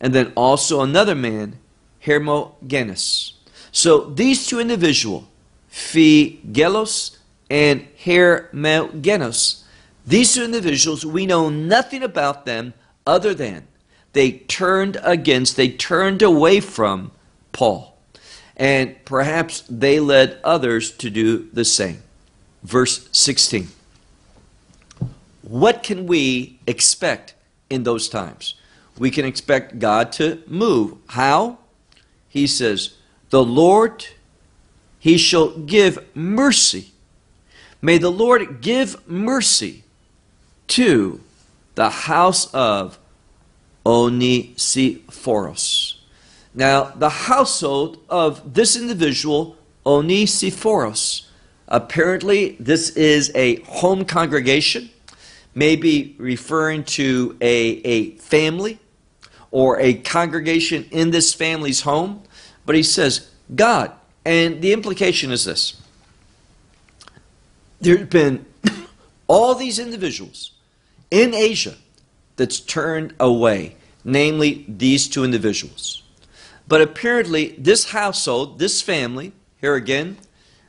and 0.00 0.12
then 0.12 0.32
also 0.34 0.80
another 0.82 1.14
man, 1.14 1.58
Hermogenes. 2.04 3.34
So 3.70 4.00
these 4.10 4.46
two 4.46 4.58
individuals, 4.58 5.24
Phygellus 5.70 7.16
and 7.48 7.86
Hermogenes, 8.04 9.62
these 10.04 10.34
two 10.34 10.44
individuals, 10.44 11.06
we 11.06 11.24
know 11.24 11.48
nothing 11.48 12.02
about 12.02 12.44
them 12.44 12.74
other 13.06 13.32
than 13.32 13.68
they 14.12 14.32
turned 14.32 14.98
against, 15.02 15.56
they 15.56 15.68
turned 15.68 16.22
away 16.22 16.60
from 16.60 17.12
Paul. 17.52 17.96
And 18.56 19.02
perhaps 19.04 19.62
they 19.68 20.00
led 20.00 20.38
others 20.44 20.90
to 20.98 21.08
do 21.08 21.48
the 21.52 21.64
same. 21.64 22.02
Verse 22.62 23.08
16. 23.12 23.68
What 25.42 25.82
can 25.82 26.06
we 26.06 26.58
expect 26.66 27.34
in 27.72 27.82
those 27.82 28.08
times? 28.08 28.54
We 28.98 29.10
can 29.10 29.24
expect 29.24 29.78
God 29.78 30.12
to 30.12 30.42
move. 30.46 30.98
How? 31.08 31.58
He 32.28 32.46
says, 32.46 32.94
The 33.30 33.42
Lord, 33.42 34.06
He 34.98 35.16
shall 35.16 35.58
give 35.58 36.14
mercy. 36.14 36.92
May 37.80 37.98
the 37.98 38.10
Lord 38.10 38.60
give 38.60 39.08
mercy 39.08 39.84
to 40.68 41.20
the 41.74 41.90
house 41.90 42.52
of 42.54 42.98
Onesiphorus. 43.84 45.98
Now, 46.54 46.84
the 46.84 47.08
household 47.08 47.98
of 48.08 48.54
this 48.54 48.76
individual, 48.76 49.56
Onesiphorus, 49.84 51.28
apparently 51.66 52.56
this 52.60 52.90
is 52.90 53.32
a 53.34 53.56
home 53.62 54.04
congregation, 54.04 54.90
maybe 55.54 56.14
referring 56.18 56.84
to 56.84 57.36
a, 57.40 57.48
a 57.84 58.10
family 58.16 58.78
or 59.50 59.78
a 59.80 59.94
congregation 59.94 60.86
in 60.90 61.10
this 61.10 61.34
family's 61.34 61.82
home. 61.82 62.22
But 62.64 62.74
he 62.74 62.82
says, 62.82 63.30
God, 63.54 63.92
and 64.24 64.62
the 64.62 64.72
implication 64.72 65.30
is 65.30 65.44
this 65.44 65.80
there 67.80 67.98
have 67.98 68.10
been 68.10 68.46
all 69.26 69.54
these 69.54 69.78
individuals 69.78 70.52
in 71.10 71.34
Asia 71.34 71.74
that's 72.36 72.60
turned 72.60 73.14
away, 73.20 73.76
namely 74.04 74.64
these 74.68 75.08
two 75.08 75.24
individuals. 75.24 76.02
But 76.66 76.80
apparently, 76.80 77.54
this 77.58 77.90
household, 77.90 78.58
this 78.58 78.80
family, 78.80 79.32
here 79.60 79.74
again, 79.74 80.16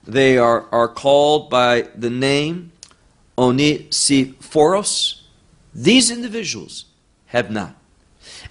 they 0.05 0.37
are, 0.37 0.65
are 0.71 0.87
called 0.89 1.49
by 1.49 1.87
the 1.95 2.09
name 2.09 2.72
Onesiphorus. 3.37 5.23
These 5.73 6.11
individuals 6.11 6.85
have 7.27 7.49
not. 7.49 7.75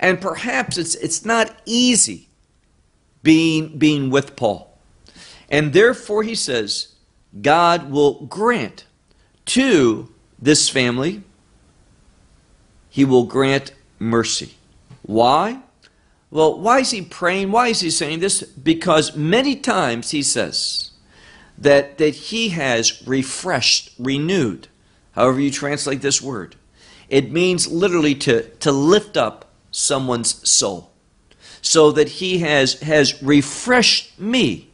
And 0.01 0.21
perhaps 0.21 0.77
it's, 0.79 0.95
it's 0.97 1.25
not 1.25 1.55
easy 1.65 2.29
being, 3.23 3.79
being 3.79 4.11
with 4.11 4.37
Paul. 4.37 4.77
And 5.49 5.73
therefore, 5.73 6.23
he 6.23 6.35
says, 6.35 6.95
God 7.41 7.91
will 7.91 8.27
grant 8.27 8.87
to 9.47 10.13
this 10.39 10.69
family, 10.69 11.23
he 12.89 13.05
will 13.05 13.25
grant 13.25 13.73
mercy. 13.99 14.55
Why? 15.03 15.61
Well, 16.31 16.59
why 16.59 16.81
is 16.81 16.91
he 16.91 17.03
praying? 17.03 17.51
Why 17.53 17.69
is 17.69 17.81
he 17.81 17.91
saying 17.91 18.21
this? 18.21 18.43
Because 18.43 19.17
many 19.17 19.57
times 19.57 20.11
he 20.11 20.23
says 20.23 20.91
that, 21.59 21.99
that 21.99 22.15
he 22.15 22.51
has 22.51 23.07
refreshed, 23.07 23.93
renewed, 23.99 24.69
however 25.13 25.41
you 25.41 25.51
translate 25.51 26.03
this 26.03 26.21
word. 26.21 26.57
It 27.09 27.31
means 27.31 27.71
literally 27.71 28.15
to, 28.17 28.49
to 28.57 28.73
lift 28.73 29.17
up 29.17 29.51
someone's 29.71 30.49
soul. 30.49 30.91
So 31.61 31.93
that 31.93 32.09
he 32.09 32.39
has, 32.39 32.81
has 32.81 33.23
refreshed 33.23 34.19
me. 34.19 34.71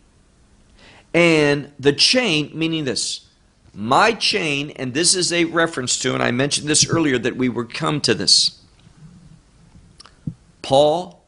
And 1.13 1.73
the 1.79 1.93
chain, 1.93 2.51
meaning 2.55 2.85
this, 2.85 3.27
my 3.75 4.13
chain, 4.13 4.71
and 4.77 4.95
this 4.95 5.15
is 5.15 5.33
a 5.33 5.45
reference 5.45 5.99
to, 6.01 6.15
and 6.15 6.23
I 6.23 6.31
mentioned 6.31 6.69
this 6.69 6.89
earlier 6.89 7.19
that 7.19 7.37
we 7.37 7.49
would 7.49 7.73
come 7.73 8.01
to 8.03 8.15
this. 8.15 8.61
Paul 10.63 11.23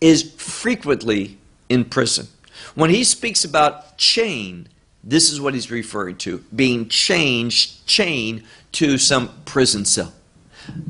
is 0.00 0.32
frequently 0.34 1.38
in 1.68 1.84
prison. 1.84 2.28
When 2.74 2.90
he 2.90 3.04
speaks 3.04 3.44
about 3.44 3.98
chain, 3.98 4.68
this 5.04 5.30
is 5.30 5.40
what 5.40 5.54
he's 5.54 5.70
referring 5.70 6.16
to 6.16 6.44
being 6.54 6.88
changed, 6.88 7.86
chained 7.86 8.44
to 8.72 8.98
some 8.98 9.30
prison 9.44 9.84
cell, 9.84 10.12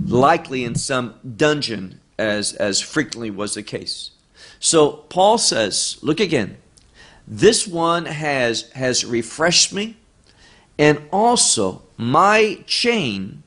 likely 0.06 0.64
in 0.64 0.74
some 0.74 1.14
dungeon, 1.36 2.00
as, 2.18 2.52
as 2.54 2.80
frequently 2.80 3.30
was 3.30 3.54
the 3.54 3.62
case. 3.62 4.10
So 4.60 4.90
Paul 4.90 5.38
says, 5.38 5.98
look 6.02 6.20
again, 6.20 6.58
this 7.26 7.66
one 7.66 8.04
has, 8.04 8.70
has 8.72 9.04
refreshed 9.04 9.72
me, 9.72 9.96
and 10.78 11.00
also 11.10 11.82
my 11.96 12.62
chain 12.66 13.42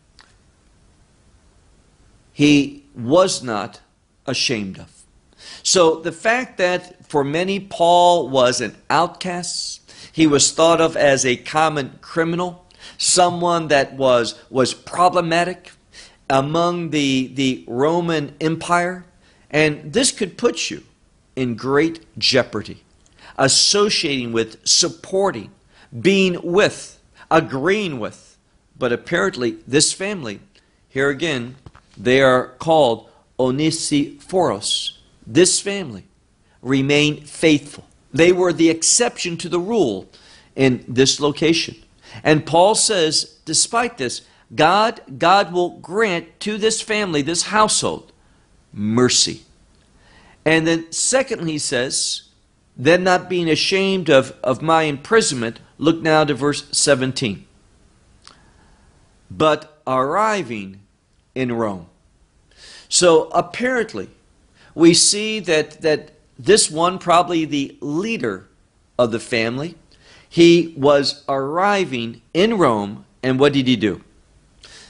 he 2.33 2.83
was 2.93 3.41
not 3.41 3.79
ashamed 4.25 4.77
of. 4.79 4.91
So 5.63 6.01
the 6.01 6.11
fact 6.11 6.57
that 6.57 7.05
for 7.07 7.23
many 7.23 7.59
Paul 7.59 8.29
was 8.29 8.59
an 8.59 8.75
outcast, 8.89 9.84
he 10.15 10.25
was 10.25 10.51
thought 10.53 10.79
of 10.79 10.95
as 10.95 11.25
a 11.25 11.35
common 11.35 11.99
criminal, 12.01 12.65
someone 12.97 13.67
that 13.67 13.93
was, 13.93 14.41
was 14.49 14.73
problematic 14.73 15.71
among 16.29 16.91
the, 16.91 17.27
the 17.35 17.65
Roman 17.67 18.33
Empire, 18.39 19.03
and 19.51 19.91
this 19.91 20.13
could 20.13 20.37
put 20.37 20.69
you 20.69 20.83
in 21.35 21.55
great 21.55 22.05
jeopardy, 22.17 22.83
associating 23.37 24.31
with, 24.31 24.65
supporting, 24.65 25.51
being 25.99 26.39
with, 26.41 26.97
agreeing 27.29 27.99
with. 27.99 28.37
But 28.79 28.93
apparently, 28.93 29.57
this 29.67 29.91
family, 29.91 30.39
here 30.87 31.09
again, 31.09 31.57
they 31.97 32.21
are 32.21 32.47
called 32.59 33.09
Onesiphorus 33.37 34.95
this 35.25 35.59
family 35.59 36.03
remained 36.61 37.27
faithful. 37.27 37.85
They 38.15 38.31
were 38.31 38.53
the 38.53 38.69
exception 38.69 39.35
to 39.37 39.49
the 39.49 39.59
rule 39.59 40.09
in 40.55 40.85
this 40.87 41.19
location. 41.19 41.75
And 42.23 42.45
Paul 42.45 42.73
says, 42.73 43.39
despite 43.43 43.97
this, 43.97 44.21
God, 44.55 45.01
God 45.19 45.51
will 45.51 45.71
grant 45.79 46.39
to 46.39 46.57
this 46.57 46.81
family, 46.81 47.21
this 47.21 47.43
household, 47.43 48.13
mercy. 48.71 49.41
And 50.45 50.65
then, 50.65 50.89
secondly, 50.93 51.53
he 51.53 51.57
says, 51.57 52.29
then 52.77 53.03
not 53.03 53.27
being 53.27 53.49
ashamed 53.49 54.09
of, 54.09 54.33
of 54.41 54.61
my 54.61 54.83
imprisonment, 54.83 55.59
look 55.77 56.01
now 56.01 56.23
to 56.23 56.33
verse 56.33 56.69
17. 56.71 57.45
But 59.29 59.81
arriving 59.85 60.79
in 61.33 61.51
Rome. 61.51 61.87
So 62.87 63.27
apparently, 63.31 64.09
we 64.73 64.93
see 64.93 65.41
that, 65.41 65.81
that 65.81 66.14
this 66.37 66.69
one, 66.69 66.99
probably 66.99 67.45
the 67.45 67.77
leader 67.81 68.47
of 68.97 69.11
the 69.11 69.19
family, 69.19 69.75
he 70.27 70.73
was 70.77 71.23
arriving 71.29 72.21
in 72.33 72.57
Rome, 72.57 73.05
and 73.23 73.39
what 73.39 73.53
did 73.53 73.67
he 73.67 73.75
do? 73.75 74.01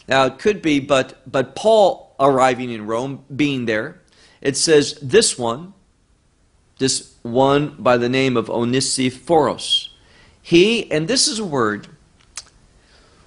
Now, 0.07 0.25
it 0.25 0.39
could 0.39 0.61
be, 0.61 0.79
but, 0.79 1.21
but 1.29 1.55
Paul 1.55 2.15
arriving 2.19 2.71
in 2.71 2.87
Rome, 2.87 3.23
being 3.35 3.65
there, 3.65 4.01
it 4.41 4.57
says 4.57 4.97
this 5.01 5.37
one, 5.37 5.73
this 6.77 7.13
one 7.21 7.75
by 7.79 7.97
the 7.97 8.09
name 8.09 8.37
of 8.37 8.49
Onesiphorus, 8.49 9.89
he, 10.41 10.91
and 10.91 11.07
this 11.07 11.27
is 11.27 11.39
a 11.39 11.45
word 11.45 11.87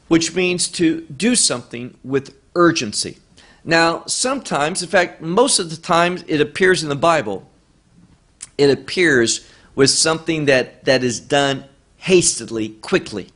which 0.08 0.34
means 0.34 0.68
to 0.68 1.02
do 1.02 1.34
something 1.36 1.96
with 2.02 2.34
urgency. 2.54 3.18
Now, 3.64 4.04
sometimes, 4.06 4.82
in 4.82 4.88
fact, 4.88 5.20
most 5.20 5.58
of 5.58 5.70
the 5.70 5.76
times 5.76 6.24
it 6.26 6.40
appears 6.40 6.82
in 6.82 6.88
the 6.88 6.96
Bible, 6.96 7.48
it 8.58 8.70
appears 8.70 9.48
with 9.74 9.90
something 9.90 10.46
that, 10.46 10.84
that 10.84 11.02
is 11.02 11.20
done 11.20 11.64
hastily, 11.96 12.70
quickly. 12.70 13.30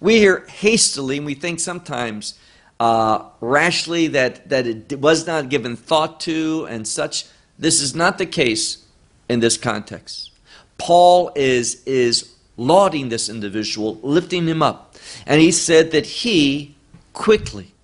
We 0.00 0.18
hear 0.18 0.46
hastily, 0.48 1.18
and 1.18 1.26
we 1.26 1.34
think 1.34 1.60
sometimes 1.60 2.38
uh, 2.78 3.24
rashly 3.40 4.06
that, 4.08 4.48
that 4.48 4.66
it 4.66 4.98
was 4.98 5.26
not 5.26 5.50
given 5.50 5.76
thought 5.76 6.20
to 6.20 6.66
and 6.70 6.88
such. 6.88 7.26
This 7.58 7.82
is 7.82 7.94
not 7.94 8.16
the 8.16 8.26
case 8.26 8.84
in 9.28 9.40
this 9.40 9.58
context. 9.58 10.30
Paul 10.78 11.32
is, 11.34 11.82
is 11.84 12.34
lauding 12.56 13.10
this 13.10 13.28
individual, 13.28 13.98
lifting 14.02 14.46
him 14.46 14.62
up. 14.62 14.96
And 15.26 15.40
he 15.40 15.52
said 15.52 15.90
that 15.90 16.06
he 16.06 16.74
quickly 17.12 17.74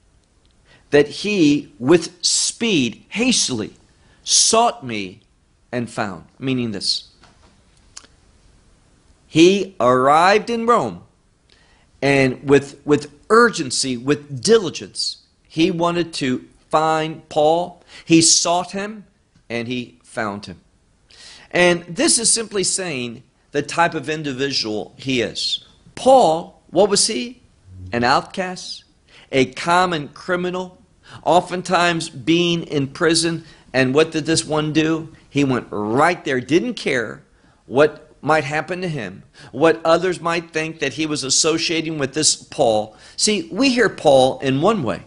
that 0.90 1.09
he, 1.09 1.72
with 1.79 2.25
speed, 2.25 3.05
hastily 3.09 3.75
sought 4.22 4.85
me 4.85 5.20
and 5.77 5.91
found. 5.91 6.25
Meaning 6.39 6.73
this 6.73 7.09
He 9.27 9.77
arrived 9.79 10.49
in 10.49 10.67
Rome 10.67 11.03
and 12.01 12.49
with, 12.49 12.81
with 12.87 13.12
urgency, 13.31 13.97
with 13.97 14.43
diligence, 14.43 15.19
he 15.49 15.71
wanted 15.71 16.12
to 16.15 16.47
find 16.71 17.29
Paul. 17.29 17.83
He 18.05 18.23
sought 18.23 18.73
him 18.73 19.07
and 19.49 19.69
he 19.69 19.99
found 20.03 20.47
him. 20.47 20.61
And 21.51 21.85
this 21.85 22.19
is 22.19 22.33
simply 22.33 22.65
saying 22.65 23.23
the 23.53 23.62
type 23.62 23.95
of 23.95 24.09
individual 24.09 24.95
he 24.97 25.21
is. 25.21 25.65
Paul, 25.95 26.62
what 26.71 26.89
was 26.89 27.07
he? 27.07 27.43
An 27.93 28.05
outcast, 28.05 28.85
a 29.33 29.47
common 29.53 30.09
criminal, 30.09 30.83
oftentimes 31.23 32.09
being 32.09 32.65
in 32.65 32.89
prison. 32.89 33.45
And 33.77 33.93
what 33.93 34.11
did 34.11 34.25
this 34.25 34.43
one 34.43 34.73
do? 34.73 35.12
He 35.29 35.45
went 35.45 35.67
right 35.71 36.25
there, 36.25 36.41
didn't 36.41 36.75
care 36.75 37.23
what 37.67 38.17
might 38.23 38.45
happen 38.45 38.81
to 38.81 38.89
him, 38.89 39.23
what 39.53 39.83
others 39.85 40.19
might 40.19 40.51
think 40.51 40.81
that 40.81 40.95
he 40.95 41.05
was 41.05 41.23
associating 41.23 41.99
with 41.99 42.15
this 42.15 42.37
Paul. 42.37 42.97
See, 43.19 43.51
we 43.53 43.69
hear 43.69 43.91
Paul 43.91 44.39
in 44.39 44.62
one 44.62 44.83
way, 44.83 45.03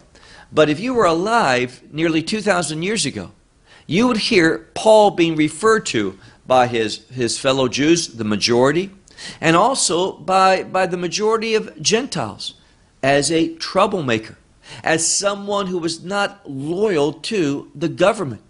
but 0.52 0.70
if 0.70 0.78
you 0.78 0.94
were 0.94 1.04
alive 1.04 1.82
nearly 1.90 2.22
2,000 2.22 2.84
years 2.84 3.04
ago, 3.04 3.32
you 3.88 4.06
would 4.06 4.18
hear 4.18 4.68
Paul 4.74 5.10
being 5.10 5.34
referred 5.34 5.84
to 5.86 6.16
by 6.46 6.68
his, 6.68 6.98
his 7.08 7.40
fellow 7.40 7.66
Jews, 7.66 8.06
the 8.06 8.22
majority, 8.22 8.90
and 9.40 9.56
also 9.56 10.12
by, 10.12 10.62
by 10.62 10.86
the 10.86 10.96
majority 10.96 11.56
of 11.56 11.82
Gentiles 11.82 12.54
as 13.02 13.32
a 13.32 13.52
troublemaker, 13.56 14.38
as 14.84 15.04
someone 15.04 15.66
who 15.66 15.78
was 15.78 16.04
not 16.04 16.48
loyal 16.48 17.14
to 17.14 17.68
the 17.74 17.88
government, 17.88 18.42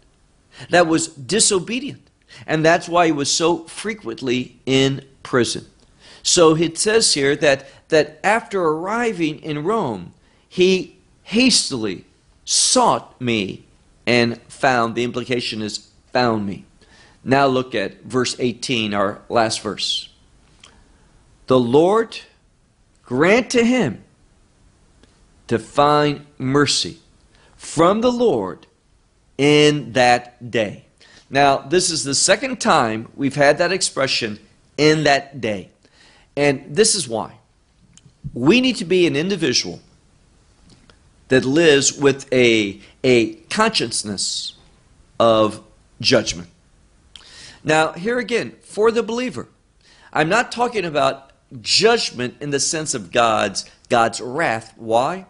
that 0.69 0.87
was 0.87 1.09
disobedient. 1.09 2.03
And 2.47 2.65
that's 2.65 2.89
why 2.89 3.07
he 3.07 3.13
was 3.13 3.31
so 3.31 3.65
frequently 3.65 4.61
in 4.67 5.05
prison. 5.23 5.67
So 6.23 6.57
it 6.57 6.79
says 6.79 7.15
here 7.15 7.35
that, 7.37 7.69
that 7.89 8.21
after 8.23 8.63
arriving 8.63 9.41
in 9.43 9.65
Rome, 9.65 10.13
he 10.49 10.99
hastily 11.23 12.05
sought 12.45 13.21
me 13.21 13.65
and 14.07 14.41
found. 14.43 14.95
The 14.95 15.05
implication 15.05 15.63
is 15.63 15.91
found 16.13 16.47
me. 16.47 16.65
Now 17.25 17.47
look 17.47 17.75
at 17.75 18.03
verse 18.03 18.37
18, 18.39 18.95
our 18.95 19.21
last 19.29 19.61
verse. 19.61 20.09
The 21.47 21.59
Lord 21.59 22.19
grant 23.05 23.51
to 23.51 23.65
him 23.65 24.03
to 25.49 25.59
find 25.59 26.27
mercy 26.39 26.99
from 27.57 28.01
the 28.01 28.13
Lord 28.13 28.67
in 29.41 29.93
that 29.95 30.51
day. 30.51 30.85
Now, 31.31 31.57
this 31.57 31.91
is 31.91 32.05
the 32.05 32.15
second 32.15 32.61
time 32.61 33.09
we've 33.15 33.37
had 33.37 33.57
that 33.57 33.73
expression 33.73 34.39
in 34.77 35.05
that 35.05 35.41
day. 35.41 35.71
And 36.37 36.77
this 36.77 36.95
is 36.95 37.09
why. 37.09 37.39
We 38.35 38.61
need 38.61 38.77
to 38.77 38.85
be 38.85 39.07
an 39.07 39.17
individual 39.17 39.81
that 41.29 41.47
lives 41.47 41.91
with 41.91 42.31
a, 42.31 42.83
a 43.03 43.37
consciousness 43.49 44.57
of 45.19 45.63
judgment. 46.03 46.49
Now, 47.65 47.93
here 47.93 48.19
again, 48.19 48.57
for 48.61 48.91
the 48.91 49.03
believer, 49.03 49.49
I'm 50.13 50.29
not 50.29 50.53
talking 50.53 50.85
about 50.85 51.33
judgment 51.63 52.35
in 52.43 52.51
the 52.51 52.61
sense 52.61 52.93
of 52.93 53.11
God's 53.11 53.65
God's 53.89 54.21
wrath. 54.21 54.75
Why? 54.77 55.25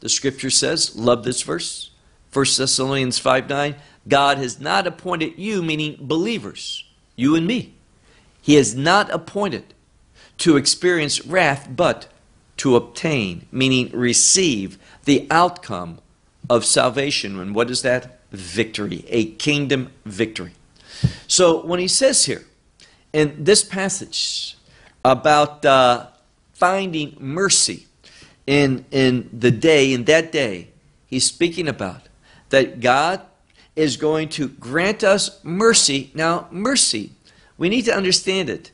The 0.00 0.08
scripture 0.08 0.50
says, 0.50 0.94
love 0.94 1.24
this 1.24 1.42
verse, 1.42 1.90
1 2.36 2.44
Thessalonians 2.58 3.18
5 3.18 3.48
9, 3.48 3.76
God 4.06 4.36
has 4.36 4.60
not 4.60 4.86
appointed 4.86 5.38
you, 5.38 5.62
meaning 5.62 5.96
believers, 5.98 6.84
you 7.16 7.34
and 7.34 7.46
me. 7.46 7.72
He 8.42 8.56
has 8.56 8.74
not 8.74 9.10
appointed 9.10 9.72
to 10.38 10.58
experience 10.58 11.24
wrath, 11.24 11.66
but 11.74 12.08
to 12.58 12.76
obtain, 12.76 13.46
meaning 13.50 13.90
receive, 13.90 14.78
the 15.06 15.26
outcome 15.30 15.98
of 16.50 16.66
salvation. 16.66 17.40
And 17.40 17.54
what 17.54 17.70
is 17.70 17.80
that? 17.82 18.20
Victory, 18.32 19.06
a 19.08 19.32
kingdom 19.32 19.90
victory. 20.04 20.52
So 21.26 21.64
when 21.64 21.80
he 21.80 21.88
says 21.88 22.26
here 22.26 22.44
in 23.14 23.44
this 23.44 23.64
passage 23.64 24.58
about 25.02 25.64
uh, 25.64 26.08
finding 26.52 27.16
mercy 27.18 27.86
in, 28.46 28.84
in 28.90 29.30
the 29.32 29.50
day, 29.50 29.94
in 29.94 30.04
that 30.04 30.32
day, 30.32 30.68
he's 31.06 31.24
speaking 31.24 31.66
about 31.66 32.05
that 32.50 32.80
God 32.80 33.20
is 33.74 33.96
going 33.96 34.28
to 34.30 34.48
grant 34.48 35.04
us 35.04 35.42
mercy. 35.44 36.10
Now, 36.14 36.48
mercy, 36.50 37.12
we 37.58 37.68
need 37.68 37.82
to 37.82 37.94
understand 37.94 38.48
it 38.48 38.70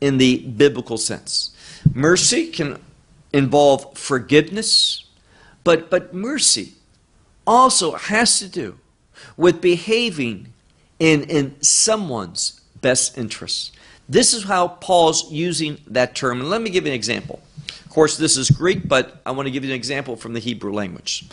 in 0.00 0.18
the 0.18 0.38
biblical 0.38 0.96
sense. 0.96 1.54
Mercy 1.92 2.50
can 2.50 2.80
involve 3.32 3.96
forgiveness, 3.98 5.04
but, 5.64 5.90
but 5.90 6.14
mercy 6.14 6.74
also 7.46 7.92
has 7.92 8.38
to 8.38 8.48
do 8.48 8.78
with 9.36 9.60
behaving 9.60 10.52
in, 10.98 11.24
in 11.24 11.60
someone's 11.60 12.60
best 12.80 13.18
interests. 13.18 13.72
This 14.08 14.34
is 14.34 14.44
how 14.44 14.68
Paul's 14.68 15.30
using 15.32 15.78
that 15.86 16.14
term. 16.14 16.40
And 16.40 16.50
let 16.50 16.60
me 16.60 16.70
give 16.70 16.84
you 16.84 16.92
an 16.92 16.96
example. 16.96 17.42
Of 17.84 17.88
course, 17.90 18.16
this 18.16 18.36
is 18.36 18.50
Greek, 18.50 18.86
but 18.86 19.20
I 19.24 19.30
want 19.30 19.46
to 19.46 19.50
give 19.50 19.64
you 19.64 19.70
an 19.70 19.76
example 19.76 20.16
from 20.16 20.34
the 20.34 20.40
Hebrew 20.40 20.72
language. 20.72 21.24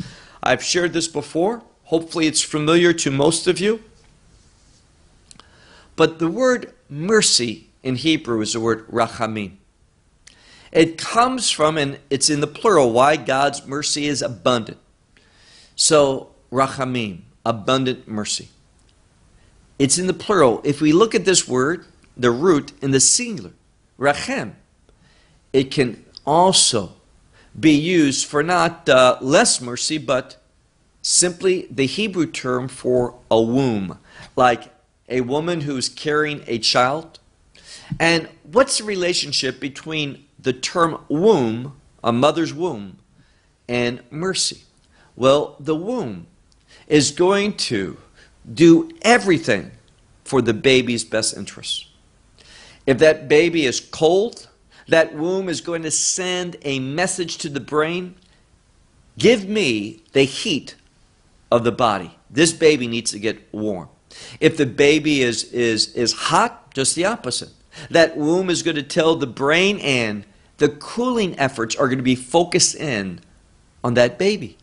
I've 0.41 0.63
shared 0.63 0.93
this 0.93 1.07
before. 1.07 1.61
Hopefully, 1.91 2.25
it's 2.25 2.41
familiar 2.41 2.93
to 2.93 3.11
most 3.11 3.47
of 3.47 3.59
you. 3.59 3.83
But 5.97 6.19
the 6.19 6.29
word 6.29 6.73
mercy 6.89 7.67
in 7.83 7.97
Hebrew 7.97 8.39
is 8.39 8.53
the 8.53 8.61
word 8.61 8.87
rachamim. 8.87 9.57
It 10.71 10.97
comes 10.97 11.51
from, 11.51 11.77
and 11.77 11.99
it's 12.09 12.29
in 12.29 12.39
the 12.39 12.47
plural, 12.47 12.93
why 12.93 13.17
God's 13.17 13.67
mercy 13.67 14.05
is 14.05 14.21
abundant. 14.21 14.77
So, 15.75 16.31
rachamim, 16.49 17.23
abundant 17.45 18.07
mercy. 18.07 18.47
It's 19.77 19.97
in 19.97 20.07
the 20.07 20.13
plural. 20.13 20.61
If 20.63 20.79
we 20.79 20.93
look 20.93 21.13
at 21.13 21.25
this 21.25 21.45
word, 21.45 21.85
the 22.15 22.31
root 22.31 22.71
in 22.81 22.91
the 22.91 23.01
singular, 23.01 23.51
rachem, 23.99 24.53
it 25.51 25.71
can 25.71 26.05
also 26.25 26.93
be 27.59 27.73
used 27.73 28.25
for 28.27 28.41
not 28.43 28.87
uh, 28.87 29.17
less 29.19 29.59
mercy, 29.59 29.97
but 29.97 30.40
simply 31.01 31.67
the 31.71 31.85
Hebrew 31.85 32.27
term 32.27 32.67
for 32.67 33.15
a 33.29 33.41
womb, 33.41 33.97
like 34.35 34.73
a 35.09 35.21
woman 35.21 35.61
who's 35.61 35.89
carrying 35.89 36.43
a 36.47 36.59
child. 36.59 37.19
And 37.99 38.29
what's 38.43 38.77
the 38.77 38.83
relationship 38.83 39.59
between 39.59 40.25
the 40.39 40.53
term 40.53 41.03
womb, 41.09 41.79
a 42.03 42.11
mother's 42.11 42.53
womb, 42.53 42.97
and 43.67 44.01
mercy? 44.09 44.63
Well, 45.15 45.55
the 45.59 45.75
womb 45.75 46.27
is 46.87 47.11
going 47.11 47.57
to 47.57 47.97
do 48.53 48.91
everything 49.01 49.71
for 50.23 50.41
the 50.41 50.53
baby's 50.53 51.03
best 51.03 51.35
interest. 51.35 51.87
If 52.87 52.99
that 52.99 53.27
baby 53.27 53.65
is 53.65 53.79
cold, 53.79 54.47
that 54.87 55.13
womb 55.13 55.49
is 55.49 55.61
going 55.61 55.83
to 55.83 55.91
send 55.91 56.57
a 56.63 56.79
message 56.79 57.37
to 57.39 57.49
the 57.49 57.59
brain 57.59 58.15
give 59.17 59.47
me 59.47 60.01
the 60.13 60.23
heat 60.23 60.75
of 61.51 61.63
the 61.63 61.71
body. 61.71 62.17
This 62.29 62.53
baby 62.53 62.87
needs 62.87 63.11
to 63.11 63.19
get 63.19 63.53
warm. 63.53 63.89
If 64.39 64.57
the 64.57 64.65
baby 64.65 65.21
is, 65.21 65.43
is, 65.45 65.93
is 65.93 66.13
hot, 66.13 66.73
just 66.73 66.95
the 66.95 67.05
opposite. 67.05 67.49
That 67.89 68.17
womb 68.17 68.49
is 68.49 68.63
going 68.63 68.75
to 68.75 68.83
tell 68.83 69.15
the 69.15 69.27
brain 69.27 69.79
and 69.79 70.25
the 70.57 70.69
cooling 70.69 71.37
efforts 71.39 71.75
are 71.75 71.87
going 71.87 71.97
to 71.97 72.03
be 72.03 72.15
focused 72.15 72.75
in 72.75 73.19
on 73.83 73.95
that 73.95 74.17
baby. 74.19 74.57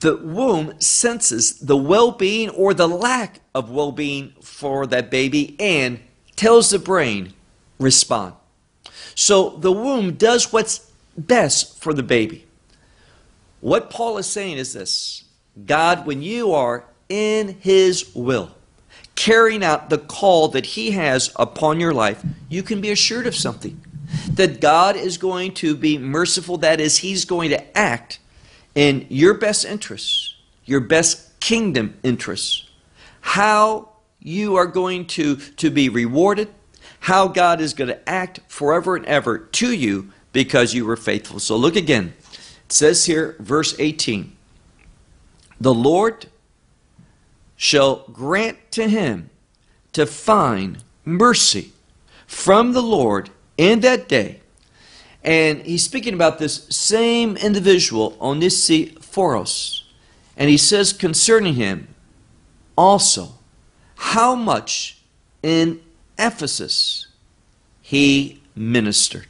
The 0.00 0.16
womb 0.16 0.80
senses 0.80 1.58
the 1.58 1.76
well 1.76 2.12
being 2.12 2.48
or 2.50 2.72
the 2.72 2.88
lack 2.88 3.40
of 3.54 3.70
well 3.70 3.92
being 3.92 4.32
for 4.40 4.86
that 4.86 5.10
baby 5.10 5.56
and 5.60 6.00
tells 6.36 6.70
the 6.70 6.78
brain, 6.78 7.34
respond. 7.78 8.34
So 9.14 9.50
the 9.50 9.72
womb 9.72 10.14
does 10.14 10.52
what's 10.52 10.90
best 11.18 11.78
for 11.82 11.92
the 11.92 12.02
baby. 12.02 12.46
What 13.60 13.90
Paul 13.90 14.16
is 14.16 14.26
saying 14.26 14.56
is 14.56 14.72
this 14.72 15.24
God, 15.66 16.06
when 16.06 16.22
you 16.22 16.52
are 16.52 16.84
in 17.08 17.56
His 17.60 18.14
will, 18.14 18.54
carrying 19.14 19.62
out 19.64 19.90
the 19.90 19.98
call 19.98 20.48
that 20.48 20.66
He 20.66 20.92
has 20.92 21.32
upon 21.36 21.80
your 21.80 21.92
life, 21.92 22.24
you 22.48 22.62
can 22.62 22.80
be 22.80 22.90
assured 22.90 23.26
of 23.26 23.34
something. 23.34 23.80
That 24.32 24.60
God 24.60 24.96
is 24.96 25.18
going 25.18 25.54
to 25.54 25.76
be 25.76 25.98
merciful, 25.98 26.56
that 26.58 26.80
is, 26.80 26.98
He's 26.98 27.24
going 27.24 27.50
to 27.50 27.78
act 27.78 28.18
in 28.74 29.06
your 29.08 29.34
best 29.34 29.64
interests, 29.64 30.36
your 30.64 30.80
best 30.80 31.38
kingdom 31.40 31.98
interests. 32.02 32.68
How 33.20 33.90
you 34.20 34.56
are 34.56 34.66
going 34.66 35.06
to, 35.06 35.36
to 35.36 35.70
be 35.70 35.88
rewarded, 35.88 36.48
how 37.00 37.28
God 37.28 37.60
is 37.60 37.74
going 37.74 37.88
to 37.88 38.08
act 38.08 38.40
forever 38.48 38.96
and 38.96 39.06
ever 39.06 39.38
to 39.38 39.72
you 39.72 40.12
because 40.32 40.74
you 40.74 40.84
were 40.84 40.96
faithful. 40.96 41.40
So 41.40 41.56
look 41.56 41.76
again. 41.76 42.14
It 42.64 42.72
says 42.72 43.06
here, 43.06 43.36
verse 43.40 43.74
18 43.78 44.36
the 45.60 45.74
Lord 45.74 46.26
shall 47.56 48.04
grant 48.12 48.58
to 48.72 48.88
him 48.88 49.30
to 49.92 50.06
find 50.06 50.82
mercy 51.04 51.72
from 52.26 52.72
the 52.72 52.82
Lord 52.82 53.30
in 53.58 53.80
that 53.80 54.08
day. 54.08 54.40
And 55.22 55.60
he's 55.62 55.84
speaking 55.84 56.14
about 56.14 56.38
this 56.38 56.64
same 56.68 57.36
individual, 57.36 58.16
Onesiphorus. 58.20 59.84
And 60.36 60.48
he 60.48 60.56
says 60.56 60.94
concerning 60.94 61.54
him, 61.54 61.88
also, 62.76 63.34
how 63.96 64.34
much 64.34 64.98
in 65.42 65.82
Ephesus 66.18 67.08
he 67.82 68.40
ministered. 68.54 69.26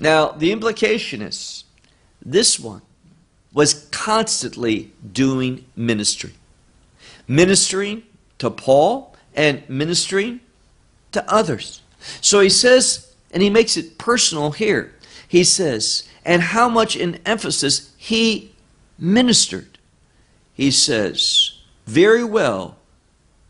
Now, 0.00 0.30
the 0.30 0.50
implication 0.50 1.22
is 1.22 1.64
this 2.20 2.58
one 2.58 2.82
was 3.56 3.88
constantly 3.90 4.92
doing 5.14 5.64
ministry, 5.74 6.34
ministering 7.26 8.02
to 8.36 8.50
Paul 8.50 9.16
and 9.34 9.66
ministering 9.66 10.40
to 11.12 11.24
others. 11.32 11.80
So 12.20 12.40
he 12.40 12.50
says, 12.50 13.14
and 13.30 13.42
he 13.42 13.48
makes 13.48 13.78
it 13.78 13.96
personal 13.96 14.50
here. 14.50 14.94
He 15.26 15.42
says, 15.42 16.06
and 16.22 16.42
how 16.42 16.68
much 16.68 16.96
in 16.96 17.18
Ephesus 17.24 17.94
he 17.96 18.52
ministered. 18.98 19.78
He 20.52 20.70
says, 20.70 21.58
very 21.86 22.24
well, 22.24 22.76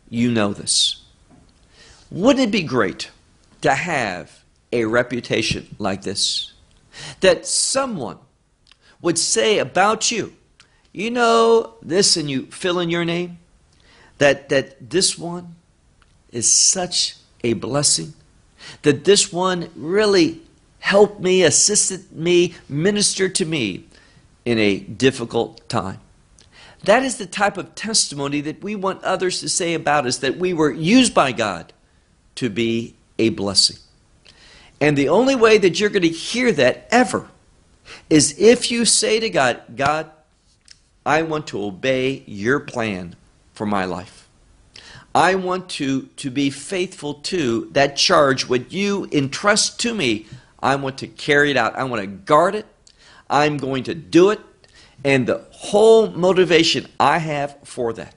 you 0.09 0.31
know 0.31 0.53
this. 0.53 1.03
Wouldn't 2.09 2.47
it 2.47 2.51
be 2.51 2.63
great 2.63 3.11
to 3.61 3.73
have 3.73 4.41
a 4.71 4.85
reputation 4.85 5.75
like 5.79 6.03
this? 6.03 6.53
That 7.19 7.45
someone 7.45 8.19
would 9.01 9.17
say 9.17 9.59
about 9.59 10.11
you, 10.11 10.33
you 10.91 11.11
know 11.11 11.75
this, 11.81 12.17
and 12.17 12.29
you 12.29 12.47
fill 12.47 12.79
in 12.79 12.89
your 12.89 13.05
name, 13.05 13.37
that, 14.17 14.49
that 14.49 14.89
this 14.89 15.17
one 15.17 15.55
is 16.31 16.51
such 16.51 17.15
a 17.43 17.53
blessing, 17.53 18.13
that 18.81 19.05
this 19.05 19.31
one 19.31 19.69
really 19.75 20.41
helped 20.79 21.19
me, 21.19 21.43
assisted 21.43 22.11
me, 22.11 22.55
ministered 22.67 23.35
to 23.35 23.45
me 23.45 23.85
in 24.45 24.57
a 24.57 24.79
difficult 24.79 25.67
time. 25.69 25.99
That 26.83 27.03
is 27.03 27.17
the 27.17 27.25
type 27.25 27.57
of 27.57 27.75
testimony 27.75 28.41
that 28.41 28.63
we 28.63 28.75
want 28.75 29.03
others 29.03 29.41
to 29.41 29.49
say 29.49 29.73
about 29.73 30.05
us 30.05 30.17
that 30.19 30.37
we 30.37 30.53
were 30.53 30.71
used 30.71 31.13
by 31.13 31.31
God 31.31 31.73
to 32.35 32.49
be 32.49 32.95
a 33.19 33.29
blessing. 33.29 33.77
And 34.79 34.97
the 34.97 35.09
only 35.09 35.35
way 35.35 35.57
that 35.57 35.79
you're 35.79 35.89
going 35.89 36.03
to 36.03 36.09
hear 36.09 36.51
that 36.53 36.87
ever 36.91 37.27
is 38.09 38.35
if 38.37 38.71
you 38.71 38.85
say 38.85 39.19
to 39.19 39.29
God, 39.29 39.61
God, 39.75 40.11
I 41.05 41.21
want 41.21 41.47
to 41.47 41.63
obey 41.63 42.23
your 42.25 42.59
plan 42.59 43.15
for 43.53 43.65
my 43.65 43.85
life. 43.85 44.27
I 45.15 45.35
want 45.35 45.69
to, 45.69 46.03
to 46.17 46.29
be 46.29 46.49
faithful 46.49 47.15
to 47.15 47.69
that 47.71 47.95
charge, 47.95 48.47
what 48.47 48.71
you 48.71 49.07
entrust 49.11 49.79
to 49.79 49.93
me. 49.95 50.27
I 50.61 50.75
want 50.75 50.99
to 50.99 51.07
carry 51.07 51.49
it 51.49 51.57
out. 51.57 51.75
I 51.75 51.85
want 51.85 52.01
to 52.01 52.07
guard 52.07 52.55
it. 52.55 52.65
I'm 53.29 53.57
going 53.57 53.83
to 53.85 53.95
do 53.95 54.29
it. 54.29 54.39
And 55.03 55.27
the 55.27 55.45
whole 55.51 56.09
motivation 56.11 56.87
I 56.99 57.19
have 57.19 57.57
for 57.63 57.93
that 57.93 58.15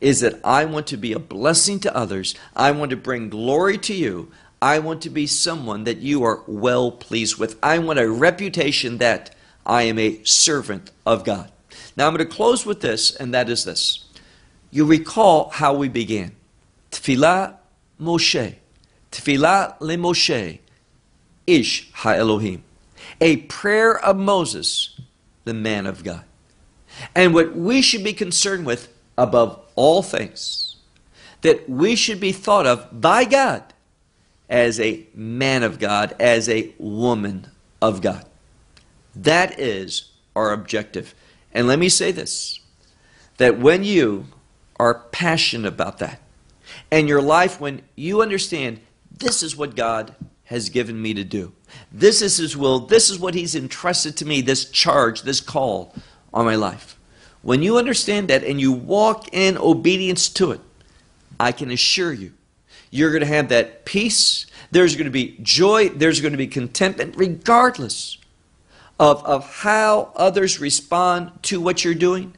is 0.00 0.20
that 0.20 0.40
I 0.44 0.64
want 0.64 0.86
to 0.88 0.96
be 0.96 1.12
a 1.12 1.18
blessing 1.18 1.78
to 1.80 1.96
others. 1.96 2.34
I 2.56 2.70
want 2.72 2.90
to 2.90 2.96
bring 2.96 3.28
glory 3.28 3.78
to 3.78 3.94
you. 3.94 4.30
I 4.62 4.78
want 4.78 5.02
to 5.02 5.10
be 5.10 5.26
someone 5.26 5.84
that 5.84 5.98
you 5.98 6.22
are 6.22 6.42
well 6.46 6.92
pleased 6.92 7.38
with. 7.38 7.58
I 7.62 7.78
want 7.78 7.98
a 7.98 8.10
reputation 8.10 8.98
that 8.98 9.34
I 9.64 9.84
am 9.84 9.98
a 9.98 10.22
servant 10.24 10.90
of 11.06 11.24
God. 11.24 11.50
Now 11.96 12.06
I'm 12.06 12.14
going 12.14 12.28
to 12.28 12.34
close 12.34 12.66
with 12.66 12.80
this, 12.80 13.14
and 13.14 13.32
that 13.32 13.48
is 13.48 13.64
this. 13.64 14.04
You 14.70 14.84
recall 14.84 15.48
how 15.50 15.74
we 15.74 15.88
began. 15.88 16.32
Tfilah 16.90 17.56
Moshe. 18.00 18.56
Tfilah 19.10 19.76
le 19.80 19.96
Moshe. 19.96 20.58
Ish 21.46 21.90
ha 21.92 22.12
Elohim. 22.12 22.62
A 23.20 23.38
prayer 23.38 23.98
of 23.98 24.16
Moses, 24.16 25.00
the 25.44 25.54
man 25.54 25.86
of 25.86 26.04
God. 26.04 26.24
And 27.14 27.32
what 27.32 27.56
we 27.56 27.80
should 27.80 28.04
be 28.04 28.12
concerned 28.12 28.66
with 28.66 28.92
above 29.16 29.58
all 29.74 30.02
things, 30.02 30.76
that 31.40 31.68
we 31.68 31.96
should 31.96 32.20
be 32.20 32.32
thought 32.32 32.66
of 32.66 33.00
by 33.00 33.24
God 33.24 33.64
as 34.50 34.80
a 34.80 35.06
man 35.14 35.62
of 35.62 35.78
God, 35.78 36.14
as 36.18 36.48
a 36.48 36.74
woman 36.78 37.46
of 37.80 38.02
God. 38.02 38.26
That 39.14 39.58
is 39.58 40.10
our 40.34 40.52
objective. 40.52 41.14
And 41.54 41.66
let 41.66 41.78
me 41.78 41.88
say 41.88 42.12
this 42.12 42.58
that 43.38 43.58
when 43.58 43.84
you 43.84 44.26
are 44.78 45.06
passionate 45.12 45.68
about 45.68 45.98
that, 45.98 46.20
and 46.90 47.08
your 47.08 47.22
life, 47.22 47.60
when 47.60 47.82
you 47.96 48.20
understand 48.20 48.80
this 49.10 49.42
is 49.42 49.56
what 49.56 49.76
God 49.76 50.14
has 50.44 50.68
given 50.68 51.00
me 51.00 51.14
to 51.14 51.24
do, 51.24 51.52
this 51.92 52.20
is 52.20 52.36
His 52.36 52.56
will, 52.56 52.80
this 52.80 53.08
is 53.08 53.18
what 53.18 53.34
He's 53.34 53.54
entrusted 53.54 54.16
to 54.18 54.26
me, 54.26 54.40
this 54.40 54.68
charge, 54.68 55.22
this 55.22 55.40
call 55.40 55.94
on 56.34 56.44
my 56.44 56.56
life. 56.56 56.98
When 57.42 57.62
you 57.62 57.78
understand 57.78 58.28
that 58.28 58.44
and 58.44 58.60
you 58.60 58.72
walk 58.72 59.32
in 59.32 59.56
obedience 59.56 60.28
to 60.30 60.50
it, 60.50 60.60
I 61.38 61.52
can 61.52 61.70
assure 61.70 62.12
you 62.12 62.34
you're 62.90 63.10
going 63.10 63.20
to 63.20 63.26
have 63.26 63.48
that 63.48 63.84
peace. 63.84 64.46
There's 64.70 64.96
going 64.96 65.06
to 65.06 65.10
be 65.10 65.36
joy. 65.42 65.88
There's 65.90 66.20
going 66.20 66.32
to 66.32 66.38
be 66.38 66.46
contentment, 66.46 67.16
regardless 67.16 68.18
of, 68.98 69.24
of 69.24 69.48
how 69.58 70.12
others 70.14 70.60
respond 70.60 71.30
to 71.44 71.60
what 71.60 71.84
you're 71.84 71.94
doing, 71.94 72.34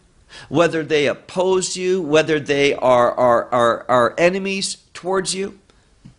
whether 0.48 0.82
they 0.82 1.06
oppose 1.06 1.76
you, 1.76 2.00
whether 2.00 2.38
they 2.38 2.74
are, 2.74 3.12
are, 3.12 3.44
are, 3.52 3.86
are 3.88 4.14
enemies 4.18 4.78
towards 4.94 5.34
you, 5.34 5.58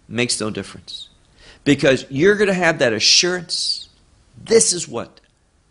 makes 0.07 0.39
no 0.39 0.49
difference. 0.49 1.09
Because 1.63 2.05
you're 2.09 2.36
going 2.36 2.49
to 2.49 2.53
have 2.53 2.79
that 2.79 2.93
assurance 2.93 3.84
this 4.38 4.73
is 4.73 4.88
what 4.88 5.19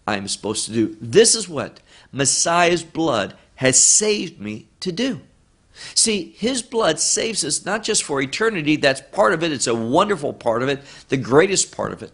I'm 0.07 0.29
supposed 0.29 0.67
to 0.67 0.73
do. 0.73 0.97
This 1.01 1.35
is 1.35 1.49
what 1.49 1.81
Messiah's 2.11 2.83
blood 2.83 3.35
has 3.57 3.79
saved 3.79 4.41
me 4.41 4.67
to 4.81 4.93
do. 4.93 5.21
See, 5.95 6.35
his 6.37 6.63
blood 6.63 7.01
saves 7.01 7.45
us 7.45 7.65
not 7.65 7.83
just 7.83 8.03
for 8.03 8.21
eternity, 8.21 8.77
that's 8.77 9.01
part 9.13 9.33
of 9.33 9.43
it, 9.43 9.53
it's 9.53 9.67
a 9.67 9.75
wonderful 9.75 10.33
part 10.33 10.63
of 10.63 10.69
it, 10.69 10.81
the 11.09 11.17
greatest 11.17 11.75
part 11.75 11.93
of 11.93 12.03
it. 12.03 12.13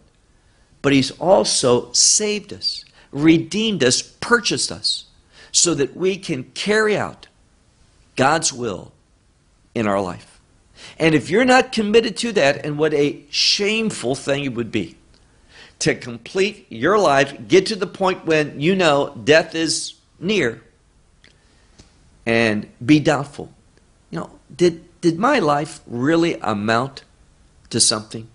But 0.81 0.93
he's 0.93 1.11
also 1.11 1.91
saved 1.91 2.53
us, 2.53 2.85
redeemed 3.11 3.83
us, 3.83 4.01
purchased 4.01 4.71
us, 4.71 5.05
so 5.51 5.73
that 5.73 5.95
we 5.95 6.17
can 6.17 6.43
carry 6.53 6.95
out 6.95 7.27
God's 8.15 8.53
will 8.53 8.93
in 9.75 9.87
our 9.87 10.01
life. 10.01 10.39
And 10.97 11.15
if 11.15 11.29
you're 11.29 11.45
not 11.45 11.71
committed 11.71 12.17
to 12.17 12.31
that, 12.33 12.65
and 12.65 12.77
what 12.77 12.93
a 12.93 13.23
shameful 13.29 14.15
thing 14.15 14.45
it 14.45 14.53
would 14.53 14.71
be 14.71 14.95
to 15.79 15.95
complete 15.95 16.65
your 16.69 16.99
life, 16.99 17.47
get 17.47 17.65
to 17.67 17.75
the 17.75 17.87
point 17.87 18.25
when 18.25 18.59
you 18.59 18.75
know 18.75 19.17
death 19.23 19.55
is 19.55 19.95
near, 20.19 20.61
and 22.29 22.67
be 22.85 22.99
doubtful. 22.99 23.51
You 24.11 24.19
know, 24.19 24.39
did, 24.55 25.01
did 25.01 25.17
my 25.17 25.39
life 25.39 25.81
really 25.87 26.35
amount 26.41 27.01
to 27.71 27.79
something? 27.79 28.29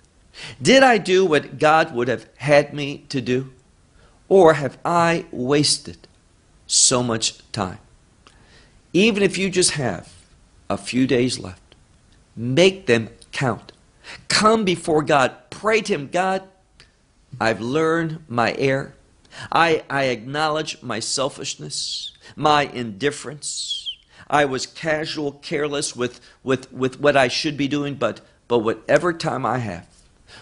Did 0.61 0.83
I 0.83 0.99
do 0.99 1.25
what 1.25 1.61
God 1.61 1.95
would 1.95 2.09
have 2.09 2.27
had 2.39 2.75
me 2.75 3.05
to 3.11 3.21
do? 3.21 3.53
Or 4.29 4.55
have 4.55 4.79
I 4.85 5.27
wasted 5.31 6.09
so 6.67 7.05
much 7.05 7.39
time? 7.53 7.79
Even 8.93 9.23
if 9.23 9.39
you 9.39 9.49
just 9.49 9.73
have 9.73 10.13
a 10.69 10.77
few 10.77 11.07
days 11.07 11.39
left, 11.39 11.77
make 12.35 12.87
them 12.87 13.11
count. 13.31 13.71
Come 14.27 14.65
before 14.65 15.05
God. 15.05 15.37
Pray 15.51 15.83
to 15.83 15.95
Him, 15.95 16.09
God, 16.11 16.43
I've 17.41 17.61
learned 17.61 18.25
my 18.27 18.57
error. 18.59 18.97
I, 19.53 19.85
I 19.89 20.07
acknowledge 20.07 20.83
my 20.83 20.99
selfishness 20.99 22.11
my 22.37 22.63
indifference. 22.63 23.84
I 24.29 24.45
was 24.45 24.67
casual, 24.67 25.33
careless 25.33 25.95
with, 25.95 26.21
with, 26.43 26.73
with 26.73 27.01
what 27.01 27.17
I 27.17 27.29
should 27.29 27.57
be 27.57 27.69
doing, 27.69 27.95
but, 27.95 28.21
but 28.49 28.61
whatever 28.61 29.13
time 29.13 29.45
I 29.45 29.59
have, 29.59 29.87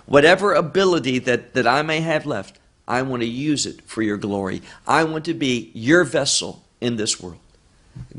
whatever 0.07 0.55
ability 0.55 1.19
that, 1.21 1.55
that 1.55 1.67
I 1.67 1.83
may 1.83 2.01
have 2.01 2.27
left, 2.27 2.59
I 2.87 3.03
want 3.03 3.23
to 3.23 3.29
use 3.29 3.67
it 3.67 3.83
for 3.83 4.03
your 4.03 4.17
glory. 4.17 4.63
I 4.87 5.05
want 5.05 5.25
to 5.27 5.35
be 5.35 5.71
your 5.75 6.05
vessel 6.05 6.63
in 6.81 6.97
this 6.97 7.21
world. 7.21 7.39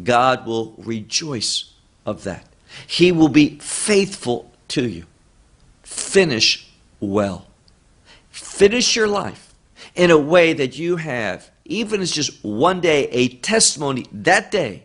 God 0.03 0.45
will 0.45 0.73
rejoice 0.77 1.73
of 2.05 2.23
that. 2.23 2.45
He 2.87 3.11
will 3.11 3.29
be 3.29 3.59
faithful 3.59 4.51
to 4.69 4.87
you. 4.87 5.05
Finish 5.83 6.69
well. 6.99 7.47
Finish 8.29 8.95
your 8.95 9.07
life 9.07 9.53
in 9.95 10.09
a 10.11 10.17
way 10.17 10.53
that 10.53 10.77
you 10.77 10.97
have 10.97 11.51
even 11.65 12.01
as 12.01 12.11
just 12.11 12.43
one 12.43 12.81
day, 12.81 13.07
a 13.09 13.29
testimony 13.29 14.05
that 14.11 14.51
day 14.51 14.82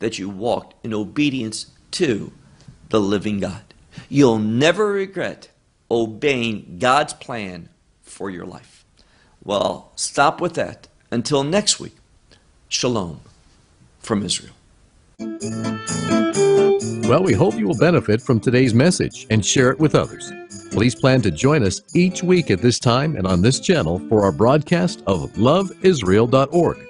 that 0.00 0.18
you 0.18 0.28
walked 0.28 0.74
in 0.84 0.92
obedience 0.92 1.66
to 1.92 2.32
the 2.88 3.00
living 3.00 3.38
God. 3.40 3.62
You'll 4.08 4.38
never 4.38 4.86
regret 4.92 5.48
obeying 5.90 6.76
God's 6.78 7.14
plan 7.14 7.68
for 8.02 8.28
your 8.30 8.46
life. 8.46 8.84
Well, 9.44 9.92
stop 9.96 10.40
with 10.40 10.54
that. 10.54 10.88
Until 11.10 11.42
next 11.42 11.80
week, 11.80 11.96
shalom 12.68 13.20
from 14.00 14.22
Israel. 14.24 14.54
Well, 17.08 17.24
we 17.24 17.32
hope 17.32 17.54
you 17.58 17.66
will 17.66 17.78
benefit 17.78 18.22
from 18.22 18.38
today's 18.38 18.72
message 18.72 19.26
and 19.30 19.44
share 19.44 19.70
it 19.70 19.80
with 19.80 19.94
others. 19.96 20.32
Please 20.70 20.94
plan 20.94 21.20
to 21.22 21.30
join 21.30 21.64
us 21.64 21.80
each 21.94 22.22
week 22.22 22.50
at 22.50 22.62
this 22.62 22.78
time 22.78 23.16
and 23.16 23.26
on 23.26 23.42
this 23.42 23.58
channel 23.58 23.98
for 24.08 24.22
our 24.22 24.30
broadcast 24.30 25.02
of 25.06 25.32
loveisrael.org. 25.32 26.89